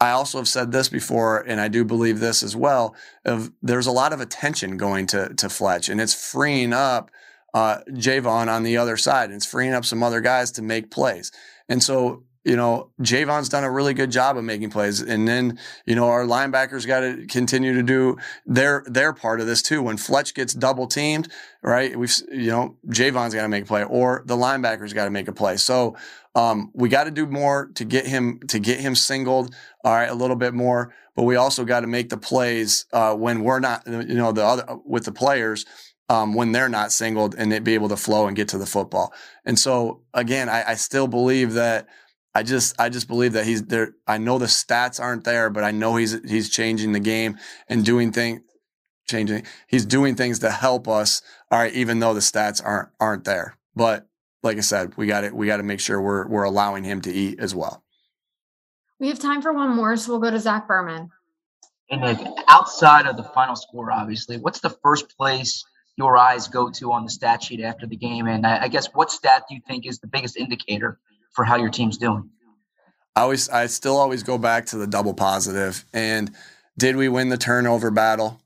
I 0.00 0.10
also 0.10 0.38
have 0.38 0.48
said 0.48 0.72
this 0.72 0.88
before, 0.88 1.38
and 1.40 1.60
I 1.60 1.68
do 1.68 1.84
believe 1.84 2.20
this 2.20 2.42
as 2.42 2.54
well. 2.54 2.94
Of 3.24 3.50
there's 3.62 3.86
a 3.86 3.92
lot 3.92 4.12
of 4.12 4.20
attention 4.20 4.76
going 4.76 5.06
to 5.08 5.32
to 5.34 5.48
Fletch, 5.48 5.88
and 5.88 6.00
it's 6.00 6.14
freeing 6.14 6.72
up 6.72 7.10
uh, 7.54 7.78
Javon 7.90 8.48
on 8.48 8.62
the 8.62 8.76
other 8.76 8.96
side, 8.96 9.26
and 9.26 9.34
it's 9.34 9.46
freeing 9.46 9.72
up 9.72 9.84
some 9.84 10.02
other 10.02 10.20
guys 10.20 10.50
to 10.52 10.62
make 10.62 10.90
plays. 10.90 11.32
And 11.68 11.82
so, 11.82 12.24
you 12.46 12.54
know, 12.54 12.90
Javon's 13.00 13.48
done 13.48 13.64
a 13.64 13.70
really 13.70 13.92
good 13.92 14.12
job 14.12 14.38
of 14.38 14.44
making 14.44 14.70
plays. 14.70 15.00
And 15.00 15.26
then, 15.26 15.58
you 15.84 15.96
know, 15.96 16.06
our 16.06 16.24
linebackers 16.24 16.86
got 16.86 17.00
to 17.00 17.26
continue 17.26 17.74
to 17.74 17.82
do 17.82 18.16
their 18.46 18.84
their 18.86 19.12
part 19.12 19.40
of 19.40 19.48
this 19.48 19.62
too. 19.62 19.82
When 19.82 19.96
Fletch 19.96 20.32
gets 20.32 20.54
double 20.54 20.86
teamed, 20.86 21.28
right? 21.60 21.98
We've 21.98 22.14
you 22.30 22.52
know, 22.52 22.76
Javon's 22.86 23.34
got 23.34 23.42
to 23.42 23.48
make 23.48 23.64
a 23.64 23.66
play 23.66 23.82
or 23.82 24.22
the 24.26 24.36
linebackers 24.36 24.94
got 24.94 25.06
to 25.06 25.10
make 25.10 25.26
a 25.26 25.32
play. 25.32 25.56
So 25.56 25.96
um, 26.36 26.70
we 26.72 26.88
got 26.88 27.04
to 27.04 27.10
do 27.10 27.26
more 27.26 27.68
to 27.74 27.84
get 27.84 28.06
him 28.06 28.38
to 28.46 28.60
get 28.60 28.78
him 28.78 28.94
singled, 28.94 29.52
all 29.84 29.92
right, 29.92 30.08
a 30.08 30.14
little 30.14 30.36
bit 30.36 30.54
more. 30.54 30.94
But 31.16 31.24
we 31.24 31.34
also 31.34 31.64
got 31.64 31.80
to 31.80 31.88
make 31.88 32.10
the 32.10 32.16
plays 32.16 32.86
uh, 32.92 33.16
when 33.16 33.42
we're 33.42 33.58
not, 33.58 33.82
you 33.88 34.14
know, 34.14 34.30
the 34.30 34.44
other 34.44 34.78
with 34.84 35.04
the 35.04 35.12
players 35.12 35.66
um, 36.08 36.34
when 36.34 36.52
they're 36.52 36.68
not 36.68 36.92
singled 36.92 37.34
and 37.36 37.64
be 37.64 37.74
able 37.74 37.88
to 37.88 37.96
flow 37.96 38.28
and 38.28 38.36
get 38.36 38.48
to 38.48 38.58
the 38.58 38.66
football. 38.66 39.12
And 39.44 39.58
so 39.58 40.02
again, 40.14 40.48
I, 40.48 40.70
I 40.70 40.74
still 40.74 41.08
believe 41.08 41.54
that 41.54 41.88
I 42.36 42.42
just 42.42 42.78
I 42.78 42.90
just 42.90 43.08
believe 43.08 43.32
that 43.32 43.46
he's 43.46 43.62
there. 43.62 43.94
I 44.06 44.18
know 44.18 44.36
the 44.36 44.44
stats 44.44 45.00
aren't 45.00 45.24
there, 45.24 45.48
but 45.48 45.64
I 45.64 45.70
know 45.70 45.96
he's 45.96 46.12
he's 46.28 46.50
changing 46.50 46.92
the 46.92 47.00
game 47.00 47.38
and 47.66 47.82
doing 47.82 48.12
things 48.12 48.42
changing. 49.08 49.44
He's 49.68 49.86
doing 49.86 50.16
things 50.16 50.40
to 50.40 50.50
help 50.50 50.86
us. 50.86 51.22
All 51.50 51.58
right, 51.58 51.72
even 51.72 51.98
though 51.98 52.12
the 52.12 52.20
stats 52.20 52.60
aren't 52.62 52.90
aren't 53.00 53.24
there. 53.24 53.56
But 53.74 54.06
like 54.42 54.58
I 54.58 54.60
said, 54.60 54.98
we 54.98 55.06
got 55.06 55.24
it. 55.24 55.34
We 55.34 55.46
got 55.46 55.56
to 55.56 55.62
make 55.62 55.80
sure 55.80 55.98
we're 55.98 56.28
we're 56.28 56.42
allowing 56.42 56.84
him 56.84 57.00
to 57.02 57.10
eat 57.10 57.40
as 57.40 57.54
well. 57.54 57.82
We 59.00 59.08
have 59.08 59.18
time 59.18 59.40
for 59.40 59.54
one 59.54 59.74
more, 59.74 59.96
so 59.96 60.12
we'll 60.12 60.20
go 60.20 60.30
to 60.30 60.38
Zach 60.38 60.68
Berman. 60.68 61.08
And 61.88 62.02
then 62.02 62.34
outside 62.48 63.06
of 63.06 63.16
the 63.16 63.24
final 63.24 63.56
score, 63.56 63.90
obviously, 63.90 64.36
what's 64.36 64.60
the 64.60 64.76
first 64.82 65.16
place 65.16 65.64
your 65.96 66.18
eyes 66.18 66.48
go 66.48 66.70
to 66.70 66.92
on 66.92 67.04
the 67.04 67.10
stat 67.10 67.44
sheet 67.44 67.62
after 67.62 67.86
the 67.86 67.96
game? 67.96 68.26
And 68.26 68.46
I, 68.46 68.64
I 68.64 68.68
guess 68.68 68.88
what 68.92 69.10
stat 69.10 69.44
do 69.48 69.54
you 69.54 69.62
think 69.66 69.86
is 69.86 70.00
the 70.00 70.06
biggest 70.06 70.36
indicator 70.36 70.98
for 71.36 71.44
how 71.44 71.56
your 71.56 71.68
team's 71.68 71.98
doing? 71.98 72.30
I 73.14 73.20
always, 73.20 73.48
I 73.48 73.66
still 73.66 73.96
always 73.96 74.22
go 74.22 74.38
back 74.38 74.66
to 74.66 74.78
the 74.78 74.86
double 74.86 75.14
positive. 75.14 75.84
And 75.92 76.34
did 76.76 76.96
we 76.96 77.08
win 77.08 77.28
the 77.28 77.36
turnover 77.36 77.90
battle? 77.90 78.40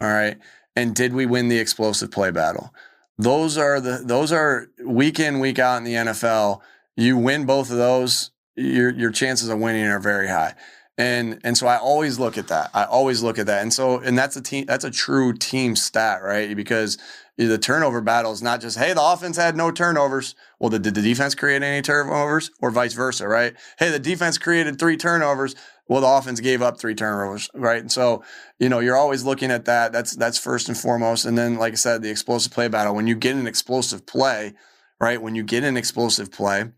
All 0.00 0.08
right. 0.08 0.38
And 0.74 0.94
did 0.94 1.12
we 1.12 1.26
win 1.26 1.48
the 1.48 1.58
explosive 1.58 2.10
play 2.10 2.30
battle? 2.30 2.74
Those 3.18 3.56
are 3.56 3.80
the, 3.80 4.02
those 4.02 4.32
are 4.32 4.68
week 4.84 5.20
in, 5.20 5.38
week 5.38 5.58
out 5.58 5.76
in 5.76 5.84
the 5.84 5.94
NFL. 5.94 6.60
You 6.96 7.16
win 7.16 7.46
both 7.46 7.70
of 7.70 7.76
those, 7.76 8.30
your, 8.56 8.90
your 8.90 9.10
chances 9.10 9.48
of 9.48 9.58
winning 9.58 9.84
are 9.84 10.00
very 10.00 10.28
high. 10.28 10.54
And, 10.98 11.40
and 11.44 11.56
so 11.56 11.66
I 11.66 11.78
always 11.78 12.18
look 12.18 12.36
at 12.36 12.48
that. 12.48 12.70
I 12.74 12.84
always 12.84 13.22
look 13.22 13.38
at 13.38 13.46
that. 13.46 13.62
And 13.62 13.72
so, 13.72 13.98
and 13.98 14.16
that's 14.16 14.36
a 14.36 14.42
team, 14.42 14.66
that's 14.66 14.84
a 14.84 14.90
true 14.90 15.32
team 15.32 15.76
stat, 15.76 16.22
right? 16.22 16.54
Because 16.54 16.98
the 17.46 17.58
turnover 17.58 18.00
battle 18.00 18.32
is 18.32 18.42
not 18.42 18.60
just, 18.60 18.78
hey, 18.78 18.92
the 18.92 19.02
offense 19.02 19.36
had 19.36 19.56
no 19.56 19.70
turnovers. 19.70 20.34
Well, 20.58 20.70
did, 20.70 20.82
did 20.82 20.94
the 20.94 21.02
defense 21.02 21.34
create 21.34 21.62
any 21.62 21.82
turnovers 21.82 22.50
or 22.60 22.70
vice 22.70 22.94
versa, 22.94 23.28
right? 23.28 23.54
Hey, 23.78 23.90
the 23.90 23.98
defense 23.98 24.38
created 24.38 24.78
three 24.78 24.96
turnovers. 24.96 25.54
Well, 25.88 26.00
the 26.00 26.06
offense 26.06 26.40
gave 26.40 26.62
up 26.62 26.78
three 26.78 26.94
turnovers, 26.94 27.50
right? 27.54 27.80
And 27.80 27.90
so, 27.92 28.24
you 28.58 28.68
know, 28.68 28.78
you're 28.78 28.96
always 28.96 29.24
looking 29.24 29.50
at 29.50 29.64
that. 29.66 29.92
That's 29.92 30.16
that's 30.16 30.38
first 30.38 30.68
and 30.68 30.78
foremost. 30.78 31.24
And 31.24 31.36
then, 31.36 31.56
like 31.56 31.72
I 31.72 31.76
said, 31.76 32.02
the 32.02 32.10
explosive 32.10 32.52
play 32.52 32.68
battle. 32.68 32.94
When 32.94 33.06
you 33.06 33.14
get 33.14 33.36
an 33.36 33.46
explosive 33.46 34.06
play, 34.06 34.54
right? 35.00 35.20
When 35.20 35.34
you 35.34 35.42
get 35.42 35.64
an 35.64 35.76
explosive 35.76 36.30
play, 36.30 36.70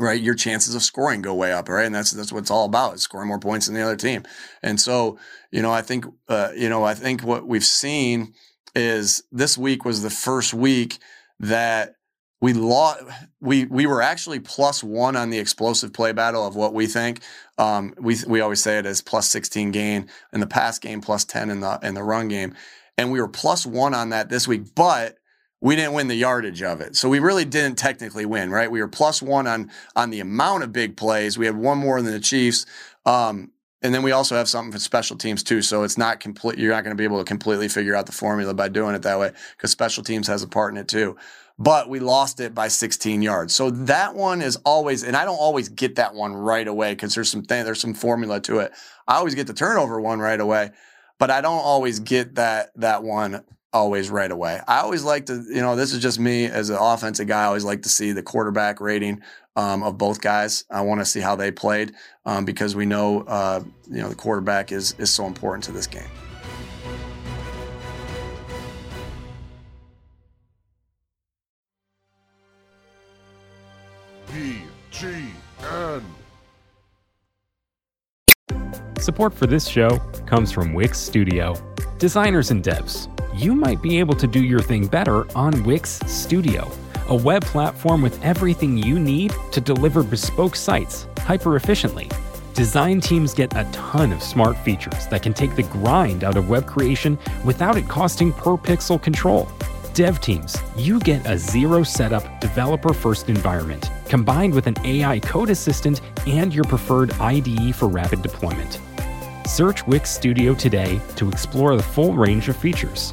right, 0.00 0.20
your 0.20 0.34
chances 0.34 0.74
of 0.74 0.82
scoring 0.82 1.22
go 1.22 1.34
way 1.34 1.52
up, 1.52 1.68
right? 1.68 1.86
And 1.86 1.94
that's 1.94 2.10
that's 2.10 2.32
what 2.32 2.40
it's 2.40 2.50
all 2.50 2.64
about: 2.64 2.94
is 2.94 3.02
scoring 3.02 3.28
more 3.28 3.38
points 3.38 3.66
than 3.66 3.74
the 3.74 3.82
other 3.82 3.96
team. 3.96 4.24
And 4.62 4.80
so, 4.80 5.18
you 5.50 5.62
know, 5.62 5.70
I 5.70 5.82
think, 5.82 6.06
uh, 6.28 6.50
you 6.56 6.68
know, 6.68 6.82
I 6.82 6.94
think 6.94 7.22
what 7.22 7.46
we've 7.46 7.64
seen 7.64 8.32
is 8.74 9.22
this 9.30 9.56
week 9.58 9.84
was 9.84 10.02
the 10.02 10.10
first 10.10 10.54
week 10.54 10.98
that 11.40 11.96
we 12.42 12.52
lost 12.52 13.04
we 13.40 13.66
we 13.66 13.86
were 13.86 14.02
actually 14.02 14.40
plus 14.40 14.82
one 14.82 15.14
on 15.14 15.30
the 15.30 15.38
explosive 15.38 15.92
play 15.92 16.12
battle 16.12 16.44
of 16.44 16.56
what 16.56 16.74
we 16.74 16.86
think. 16.86 17.20
Um, 17.56 17.94
we 17.98 18.16
we 18.26 18.40
always 18.40 18.60
say 18.62 18.78
it 18.78 18.84
as 18.84 19.00
plus 19.00 19.30
16 19.30 19.70
gain 19.70 20.08
in 20.32 20.40
the 20.40 20.46
pass 20.46 20.78
game 20.78 21.00
plus 21.00 21.24
10 21.24 21.50
in 21.50 21.60
the 21.60 21.78
in 21.84 21.94
the 21.94 22.02
run 22.02 22.26
game. 22.26 22.54
And 22.98 23.12
we 23.12 23.20
were 23.20 23.28
plus 23.28 23.64
one 23.64 23.94
on 23.94 24.10
that 24.10 24.28
this 24.28 24.48
week 24.48 24.74
but 24.74 25.18
we 25.60 25.76
didn't 25.76 25.92
win 25.92 26.08
the 26.08 26.16
yardage 26.16 26.62
of 26.62 26.80
it. 26.80 26.96
So 26.96 27.08
we 27.08 27.20
really 27.20 27.44
didn't 27.44 27.78
technically 27.78 28.26
win 28.26 28.50
right? 28.50 28.70
We 28.70 28.80
were 28.80 28.88
plus 28.88 29.22
one 29.22 29.46
on 29.46 29.70
on 29.94 30.10
the 30.10 30.18
amount 30.18 30.64
of 30.64 30.72
big 30.72 30.96
plays. 30.96 31.38
We 31.38 31.46
had 31.46 31.56
one 31.56 31.78
more 31.78 32.02
than 32.02 32.12
the 32.12 32.18
chiefs. 32.18 32.66
Um, 33.06 33.51
and 33.82 33.94
then 33.94 34.02
we 34.02 34.12
also 34.12 34.36
have 34.36 34.48
something 34.48 34.72
for 34.72 34.78
special 34.78 35.16
teams 35.16 35.42
too. 35.42 35.62
So 35.62 35.82
it's 35.82 35.98
not 35.98 36.20
complete. 36.20 36.58
You're 36.58 36.72
not 36.72 36.84
going 36.84 36.96
to 36.96 37.00
be 37.00 37.04
able 37.04 37.18
to 37.18 37.24
completely 37.24 37.68
figure 37.68 37.94
out 37.96 38.06
the 38.06 38.12
formula 38.12 38.54
by 38.54 38.68
doing 38.68 38.94
it 38.94 39.02
that 39.02 39.18
way 39.18 39.32
because 39.56 39.70
special 39.70 40.04
teams 40.04 40.26
has 40.28 40.42
a 40.42 40.48
part 40.48 40.72
in 40.72 40.78
it 40.78 40.88
too. 40.88 41.16
But 41.58 41.88
we 41.88 42.00
lost 42.00 42.40
it 42.40 42.54
by 42.54 42.68
16 42.68 43.22
yards. 43.22 43.54
So 43.54 43.70
that 43.70 44.14
one 44.14 44.40
is 44.40 44.56
always, 44.64 45.02
and 45.02 45.16
I 45.16 45.24
don't 45.24 45.36
always 45.36 45.68
get 45.68 45.96
that 45.96 46.14
one 46.14 46.32
right 46.32 46.66
away 46.66 46.92
because 46.92 47.14
there's 47.14 47.30
some 47.30 47.42
th- 47.42 47.64
there's 47.64 47.80
some 47.80 47.94
formula 47.94 48.40
to 48.40 48.60
it. 48.60 48.72
I 49.06 49.16
always 49.16 49.34
get 49.34 49.46
the 49.46 49.54
turnover 49.54 50.00
one 50.00 50.18
right 50.18 50.40
away, 50.40 50.70
but 51.18 51.30
I 51.30 51.40
don't 51.40 51.60
always 51.60 52.00
get 52.00 52.36
that 52.36 52.70
that 52.76 53.02
one 53.02 53.44
always 53.72 54.10
right 54.10 54.30
away. 54.30 54.60
I 54.68 54.80
always 54.80 55.02
like 55.02 55.26
to, 55.26 55.44
you 55.48 55.60
know, 55.60 55.76
this 55.76 55.92
is 55.92 56.02
just 56.02 56.18
me 56.18 56.46
as 56.46 56.70
an 56.70 56.76
offensive 56.76 57.26
guy. 57.26 57.42
I 57.42 57.46
always 57.46 57.64
like 57.64 57.82
to 57.82 57.88
see 57.88 58.12
the 58.12 58.22
quarterback 58.22 58.80
rating 58.80 59.22
um, 59.56 59.82
of 59.82 59.98
both 59.98 60.20
guys. 60.20 60.64
I 60.70 60.80
want 60.82 61.00
to 61.00 61.04
see 61.04 61.20
how 61.20 61.36
they 61.36 61.50
played 61.50 61.92
um, 62.24 62.44
because 62.44 62.74
we 62.74 62.86
know, 62.86 63.22
uh, 63.22 63.62
you 63.88 64.00
know, 64.00 64.08
the 64.08 64.14
quarterback 64.14 64.72
is 64.72 64.94
is 64.98 65.10
so 65.10 65.26
important 65.26 65.64
to 65.64 65.72
this 65.72 65.86
game. 65.86 66.08
BGN. 74.28 76.02
Support 78.98 79.34
for 79.34 79.46
this 79.46 79.66
show 79.66 79.98
comes 80.26 80.52
from 80.52 80.74
Wix 80.74 80.98
Studio. 80.98 81.54
Designers 81.98 82.50
and 82.50 82.62
devs, 82.62 83.08
you 83.38 83.54
might 83.54 83.82
be 83.82 83.98
able 83.98 84.14
to 84.14 84.26
do 84.26 84.42
your 84.42 84.60
thing 84.60 84.86
better 84.86 85.30
on 85.36 85.64
Wix 85.64 86.00
Studio 86.06 86.70
a 87.12 87.14
web 87.14 87.44
platform 87.44 88.00
with 88.00 88.18
everything 88.24 88.78
you 88.78 88.98
need 88.98 89.34
to 89.50 89.60
deliver 89.60 90.02
bespoke 90.02 90.56
sites 90.56 91.06
hyper 91.18 91.56
efficiently. 91.56 92.08
Design 92.54 93.02
teams 93.02 93.34
get 93.34 93.54
a 93.54 93.68
ton 93.70 94.12
of 94.12 94.22
smart 94.22 94.56
features 94.56 95.06
that 95.08 95.22
can 95.22 95.34
take 95.34 95.54
the 95.54 95.62
grind 95.64 96.24
out 96.24 96.38
of 96.38 96.48
web 96.48 96.66
creation 96.66 97.18
without 97.44 97.76
it 97.76 97.86
costing 97.86 98.32
per 98.32 98.56
pixel 98.56 99.00
control. 99.00 99.46
Dev 99.92 100.22
teams, 100.22 100.56
you 100.74 100.98
get 101.00 101.26
a 101.26 101.36
zero 101.36 101.82
setup, 101.82 102.40
developer 102.40 102.94
first 102.94 103.28
environment 103.28 103.90
combined 104.06 104.54
with 104.54 104.66
an 104.66 104.76
AI 104.82 105.18
code 105.18 105.50
assistant 105.50 106.00
and 106.26 106.54
your 106.54 106.64
preferred 106.64 107.12
IDE 107.20 107.74
for 107.74 107.88
rapid 107.88 108.22
deployment. 108.22 108.80
Search 109.46 109.86
Wix 109.86 110.10
Studio 110.10 110.54
today 110.54 110.98
to 111.16 111.28
explore 111.28 111.76
the 111.76 111.82
full 111.82 112.14
range 112.14 112.48
of 112.48 112.56
features. 112.56 113.12